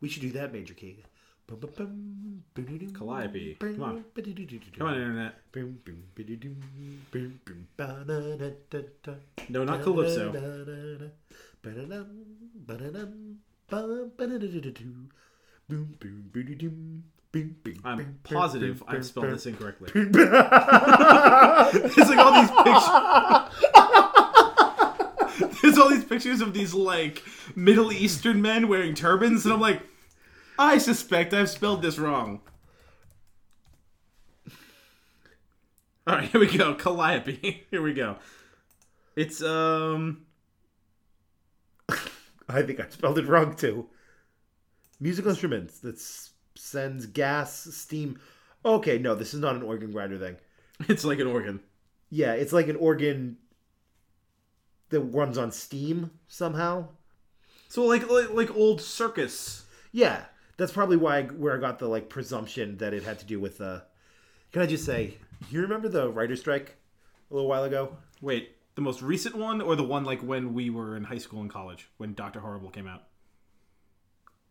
[0.02, 1.04] We should do that, Major Key.
[2.94, 3.58] Calliope.
[3.76, 4.04] Come on.
[4.78, 5.34] Come on, internet.
[9.50, 10.32] No, not Calypso.
[17.84, 19.90] I'm positive I've spelled this incorrectly.
[19.96, 20.16] it's
[22.10, 22.84] like all these pictures.
[25.64, 27.24] There's all these pictures of these like
[27.56, 29.82] Middle Eastern men wearing turbans, and I'm like,
[30.58, 32.42] I suspect I've spelled this wrong.
[36.06, 36.76] All right, here we go.
[36.76, 37.66] Calliope.
[37.72, 38.18] Here we go.
[39.16, 40.26] It's um.
[42.50, 43.88] I think I spelled it wrong too.
[45.00, 46.00] Musical instruments that
[46.56, 48.20] sends gas, steam.
[48.66, 50.38] Okay, no, this is not an organ grinder thing.
[50.88, 51.62] It's like an organ.
[52.10, 53.38] Yeah, it's like an organ
[54.90, 56.88] that runs on steam somehow.
[57.70, 59.66] So like like, like old circus.
[59.92, 60.26] Yeah,
[60.58, 63.40] that's probably why I, where I got the like presumption that it had to do
[63.40, 63.60] with.
[63.62, 63.82] Uh,
[64.52, 65.18] can I just say,
[65.50, 66.76] you remember the writer strike
[67.30, 67.98] a little while ago?
[68.22, 71.42] Wait, the most recent one or the one like when we were in high school
[71.42, 73.04] and college when Doctor Horrible came out?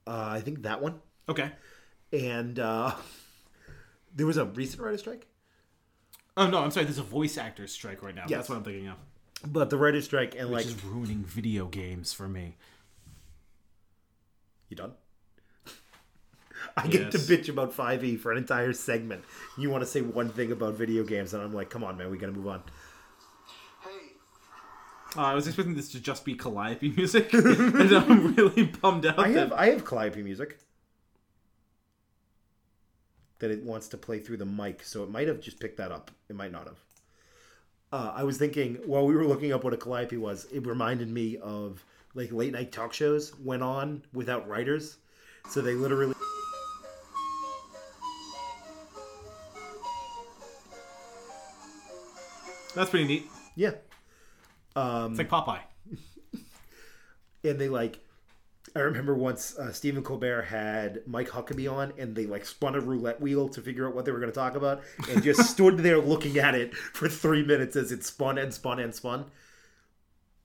[0.07, 1.01] Uh, I think that one.
[1.29, 1.53] Okay.
[2.13, 2.95] And uh,
[4.15, 5.27] there was a recent writer strike,
[6.37, 6.85] Oh no, I'm sorry.
[6.87, 8.23] There's a voice actors strike right now.
[8.27, 8.31] Yes.
[8.39, 8.97] That's what I'm thinking of.
[9.47, 12.57] but the writer strike and like Which is ruining video games for me.
[14.71, 14.93] You done?
[16.77, 19.25] I get to bitch about 5e for an entire segment.
[19.59, 22.11] You want to say one thing about video games, and I'm like, come on, man,
[22.11, 22.63] we gotta move on.
[25.17, 29.19] Uh, I was expecting this to just be Calliope music, and I'm really bummed out.
[29.19, 29.39] I that...
[29.39, 30.59] have I have Calliope music.
[33.41, 35.91] that it wants to play through the mic, so it might have just picked that
[35.91, 36.11] up.
[36.29, 36.79] It might not have.
[37.93, 41.11] Uh, I was thinking while we were looking up what a calliope was, it reminded
[41.11, 41.85] me of
[42.15, 44.97] like late night talk shows went on without writers,
[45.51, 46.15] so they literally.
[52.75, 53.27] That's pretty neat.
[53.55, 53.73] Yeah,
[54.75, 55.61] It's like Popeye.
[57.45, 58.01] and they like
[58.75, 62.81] I remember once uh, Stephen Colbert had Mike Huckabee on, and they like spun a
[62.81, 65.79] roulette wheel to figure out what they were going to talk about, and just stood
[65.79, 69.27] there looking at it for three minutes as it spun and spun and spun.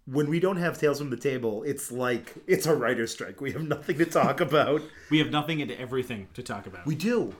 [0.05, 3.39] When we don't have Tales from the Table, it's like it's a writer's strike.
[3.39, 4.81] We have nothing to talk about.
[5.09, 6.85] We have nothing and everything to talk about.
[6.85, 7.33] We do.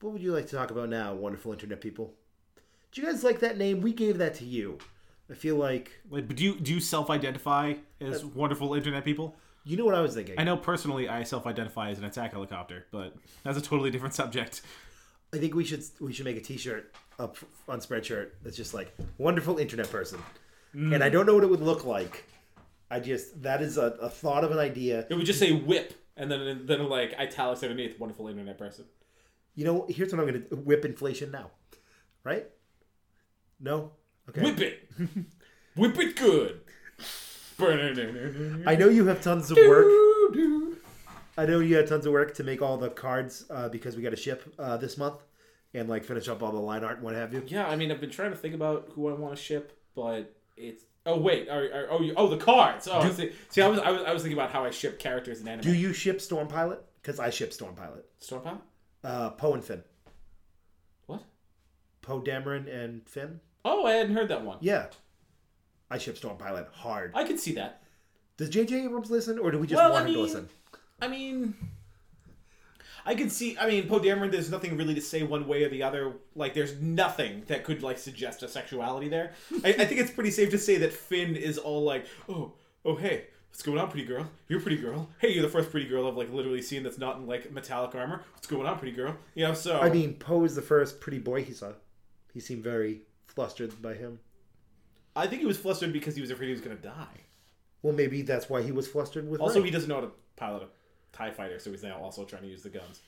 [0.00, 2.14] What would you like to talk about now, wonderful internet people?
[2.92, 3.80] Do you guys like that name?
[3.80, 4.78] We gave that to you.
[5.30, 9.36] I feel like Like, but do you do you self-identify as wonderful internet people?
[9.64, 10.34] you know what I was thinking.
[10.38, 13.14] I know personally I self-identify as an attack helicopter, but
[13.44, 14.62] that's a totally different subject.
[15.32, 17.36] I think we should we should make a T-shirt up
[17.68, 20.20] on Spreadshirt that's just like wonderful internet person,
[20.74, 21.12] and I mm.
[21.12, 22.24] don't know what it would look like.
[22.90, 25.06] I just that is a, a thought of an idea.
[25.08, 28.84] It would just say whip, and then then like italics underneath, wonderful internet person.
[29.54, 31.50] You know, here's what I'm going to whip inflation now,
[32.24, 32.46] right?
[33.62, 33.92] No,
[34.28, 34.42] okay.
[34.42, 34.90] Whip it,
[35.76, 36.60] whip it good.
[38.66, 39.86] I know you have tons of work.
[41.38, 44.02] I know you had tons of work to make all the cards uh, because we
[44.02, 45.22] got to ship uh, this month
[45.72, 47.42] and like finish up all the line art and what have you.
[47.46, 50.34] Yeah, I mean, I've been trying to think about who I want to ship, but
[50.56, 50.84] it's.
[51.04, 52.88] Oh wait, are, are, oh you, oh the cards.
[52.90, 55.40] Oh, see, see, I was, I was I was thinking about how I ship characters
[55.40, 55.62] in anime.
[55.62, 56.84] Do you ship Storm Pilot?
[57.00, 58.06] Because I ship Storm Pilot.
[58.20, 58.58] Stormpower?
[59.02, 59.82] Uh, Poe and Finn.
[61.06, 61.24] What?
[62.02, 63.40] Poe Dameron and Finn.
[63.64, 64.58] Oh, I hadn't heard that one.
[64.60, 64.86] Yeah.
[65.90, 67.12] I ship Storm Pilot hard.
[67.14, 67.82] I could see that.
[68.36, 68.84] Does J.J.
[68.84, 70.48] Abrams listen, or do we just Well, want I him to listen?
[71.00, 71.54] I mean,
[73.04, 73.58] I could see.
[73.58, 74.30] I mean, Poe Dameron.
[74.30, 76.14] There's nothing really to say one way or the other.
[76.34, 79.32] Like, there's nothing that could like suggest a sexuality there.
[79.64, 82.52] I, I think it's pretty safe to say that Finn is all like, oh,
[82.84, 84.30] oh, hey, what's going on, pretty girl?
[84.48, 85.10] You're a pretty girl.
[85.18, 87.94] Hey, you're the first pretty girl I've like literally seen that's not in like metallic
[87.94, 88.22] armor.
[88.32, 89.16] What's going on, pretty girl?
[89.34, 91.72] You know, so I mean, Poe is the first pretty boy he saw.
[92.32, 93.02] He seemed very
[93.32, 94.20] flustered by him.
[95.14, 97.20] I think he was flustered because he was afraid he was gonna die.
[97.82, 99.40] Well, maybe that's why he was flustered with.
[99.40, 99.66] Also, Rey.
[99.66, 102.48] he doesn't know how to pilot a Tie Fighter, so he's now also trying to
[102.48, 103.00] use the guns.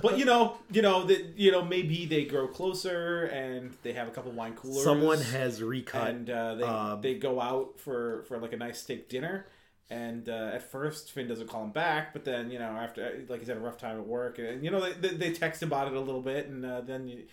[0.00, 4.06] But you know, you know that you know maybe they grow closer and they have
[4.06, 4.84] a couple wine coolers.
[4.84, 6.08] someone has recut.
[6.08, 9.46] and uh, they um, they go out for for like a nice steak dinner.
[9.90, 13.40] And uh, at first, Finn doesn't call him back, but then you know after like
[13.40, 15.88] he's had a rough time at work, and you know they, they, they text about
[15.88, 17.24] it a little bit, and uh, then you,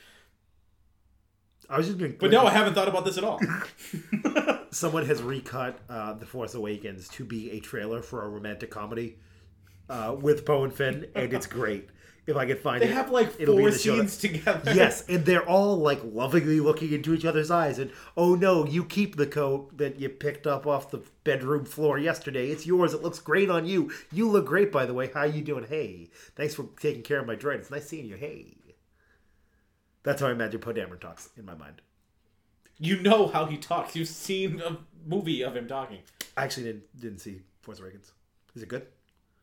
[1.69, 2.15] I was just being.
[2.19, 3.39] but no, I haven't thought about this at all.
[4.71, 9.17] someone has recut uh, The Force Awakens to be a trailer for a romantic comedy
[9.89, 11.89] uh, with Poe and Finn, and it's great.
[12.27, 13.95] If I could find they it, they have like it'll be in four the show
[13.97, 14.13] notes.
[14.13, 14.73] scenes together.
[14.73, 18.83] Yes, and they're all like lovingly looking into each other's eyes, and oh no, you
[18.83, 22.49] keep the coat that you picked up off the bedroom floor yesterday.
[22.49, 22.95] It's yours.
[22.95, 23.91] It looks great on you.
[24.11, 25.11] You look great, by the way.
[25.13, 25.67] How you doing?
[25.67, 27.59] Hey, thanks for taking care of my droid.
[27.59, 28.15] It's nice seeing you.
[28.15, 28.55] Hey,
[30.05, 31.81] that's how I imagine Poe Dameron talks in my mind.
[32.77, 33.95] You know how he talks.
[33.95, 35.99] You've seen a movie of him talking.
[36.37, 38.13] I actually didn't didn't see Force Awakens.
[38.55, 38.87] Is it good?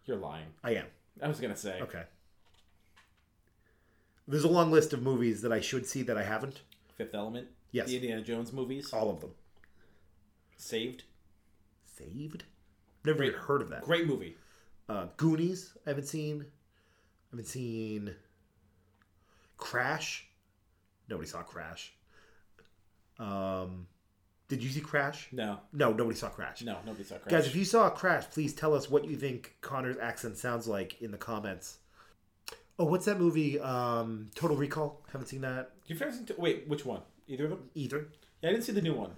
[0.06, 0.46] You're lying.
[0.64, 0.86] I am.
[1.22, 1.80] I was gonna say.
[1.82, 2.04] Okay.
[4.28, 6.62] There's a long list of movies that I should see that I haven't.
[6.96, 7.48] Fifth Element.
[7.72, 7.88] Yes.
[7.88, 8.92] The Indiana Jones movies.
[8.92, 9.30] All of them.
[10.56, 11.02] Saved.
[11.86, 12.44] Saved?
[13.04, 13.82] Never even heard of that.
[13.82, 14.36] Great movie.
[14.88, 16.42] Uh, Goonies, I haven't seen.
[16.42, 18.14] I haven't seen
[19.56, 20.28] Crash.
[21.08, 21.92] Nobody saw Crash.
[23.18, 23.86] Um,
[24.48, 25.28] did you see Crash?
[25.32, 25.60] No.
[25.72, 26.62] No, nobody saw Crash.
[26.62, 26.78] No.
[26.84, 27.30] Nobody saw Crash.
[27.30, 31.00] Guys, if you saw Crash, please tell us what you think Connor's accent sounds like
[31.00, 31.78] in the comments.
[32.78, 33.60] Oh, what's that movie?
[33.60, 35.02] Um, Total Recall.
[35.12, 36.26] Haven't seen that You've never seen.
[36.38, 37.02] Wait, which one?
[37.28, 37.70] Either of them?
[37.74, 38.08] either.
[38.40, 39.10] Yeah, I didn't see the new one.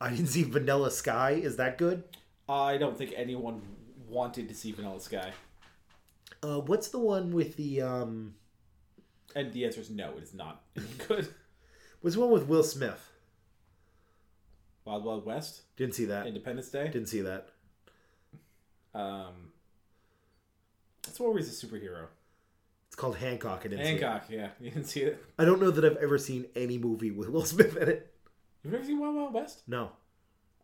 [0.00, 1.30] I didn't see Vanilla Sky.
[1.32, 2.04] Is that good?
[2.48, 3.62] I don't think anyone
[4.08, 5.32] wanted to see Vanilla Sky.
[6.42, 8.34] Uh, what's the one with the um?
[9.34, 10.62] And the answer is no, it is not
[11.08, 11.28] good.
[12.02, 13.12] Was the one with Will Smith?
[14.84, 16.26] Wild Wild West, Didn't see that.
[16.28, 16.84] Independence Day.
[16.84, 17.48] Didn't see that.
[18.94, 19.50] Um,
[21.02, 22.06] that's where he's a superhero.
[22.86, 23.62] It's called Hancock.
[23.64, 23.84] I didn't.
[23.84, 25.22] Hancock, yeah, you didn't see it.
[25.38, 28.14] I don't know that I've ever seen any movie with Will Smith in it.
[28.62, 29.62] You've never seen Wild Wild West?
[29.66, 29.90] No,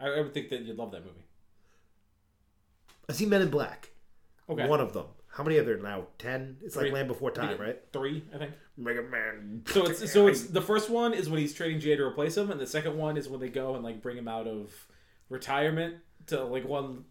[0.01, 1.25] I, I would think that you'd love that movie.
[3.09, 3.91] I've seen Men in Black.
[4.49, 5.07] Okay, One of them.
[5.33, 6.09] How many are there now?
[6.19, 6.59] Ten.
[6.63, 7.81] It's like Land Before Time, right?
[7.93, 8.53] Three, I think.
[8.77, 9.63] Mega Man.
[9.67, 12.51] So it's so it's the first one is when he's trading Jay to replace him,
[12.51, 14.71] and the second one is when they go and like bring him out of
[15.31, 15.97] retirement
[16.27, 17.05] to like one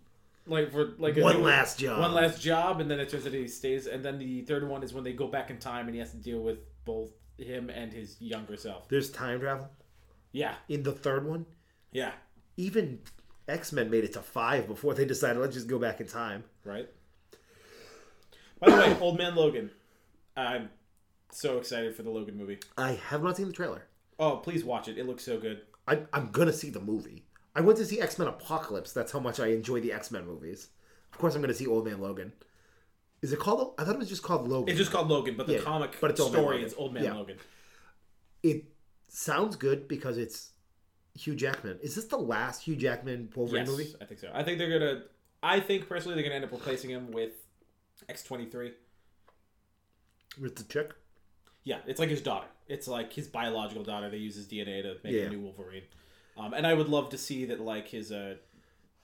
[0.47, 1.99] like for like One new- last job.
[1.99, 3.87] one last job, and then it turns out he stays.
[3.87, 6.11] And then the third one is when they go back in time, and he has
[6.11, 8.87] to deal with both him and his younger self.
[8.87, 9.69] There's time travel
[10.31, 11.45] Yeah, in the third one.
[11.91, 12.11] yeah,
[12.57, 12.99] Even
[13.47, 16.43] X Men made it to five before they decided let's just go back in time.
[16.63, 16.87] right.
[18.61, 19.71] By the way, Old Man Logan.
[20.37, 20.69] I'm
[21.31, 22.59] so excited for the Logan movie.
[22.77, 23.83] I have not seen the trailer.
[24.19, 24.97] Oh, please watch it.
[24.97, 25.61] It looks so good.
[25.87, 27.25] I, I'm gonna see the movie.
[27.55, 28.93] I went to see X Men Apocalypse.
[28.93, 30.69] That's how much I enjoy the X Men movies.
[31.11, 32.31] Of course, I'm gonna see Old Man Logan.
[33.21, 33.73] Is it called?
[33.77, 34.69] I thought it was just called Logan.
[34.69, 36.65] It's just called Logan, but the Yeah, comic but it's Old story Logan.
[36.67, 37.13] is Old Man Yeah.
[37.15, 37.37] Logan.
[38.43, 38.65] It
[39.09, 40.51] sounds good because it's
[41.15, 41.79] Hugh Jackman.
[41.83, 43.95] Is this the last Hugh Jackman Wolverine Yes, movie?
[44.01, 44.31] I think so.
[44.33, 45.03] I think they're gonna.
[45.43, 47.31] I think personally they're gonna end up replacing him with
[48.09, 48.71] X twenty three.
[50.39, 50.93] With the chick?
[51.63, 52.47] Yeah, it's like his daughter.
[52.67, 54.09] It's like his biological daughter.
[54.09, 55.23] They use his DNA to make Yeah.
[55.23, 55.83] a new Wolverine.
[56.37, 58.35] Um, and I would love to see that, like his, uh,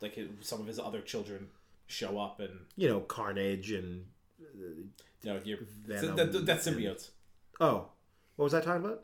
[0.01, 1.47] like his, some of his other children
[1.85, 4.05] show up and You know, Carnage and
[4.53, 4.89] you
[5.25, 6.97] know, you're, Venom that, that, that's and-
[7.59, 7.89] oh,
[8.37, 9.03] what was I talking about?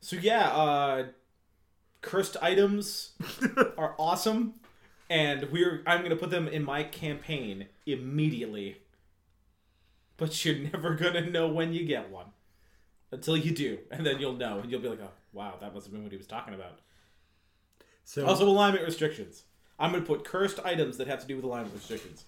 [0.00, 1.06] So yeah, uh,
[2.02, 3.12] cursed items
[3.78, 4.54] are awesome,
[5.08, 8.78] and we're I'm gonna put them in my campaign immediately.
[10.16, 12.26] But you're never gonna know when you get one
[13.12, 15.86] until you do, and then you'll know, and you'll be like, "Oh, wow, that must
[15.86, 16.80] have been what he was talking about."
[18.04, 19.42] So Also, alignment restrictions.
[19.78, 22.24] I'm gonna put cursed items that have to do with alignment restrictions.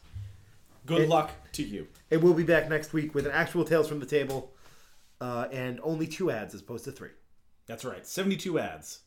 [0.86, 1.88] Good It- luck to you.
[2.10, 4.54] and we'll be back next week with an actual Tales from the Table,
[5.20, 7.10] uh, and only two ads as opposed to three.
[7.66, 8.06] That's right.
[8.06, 9.00] 72 ads.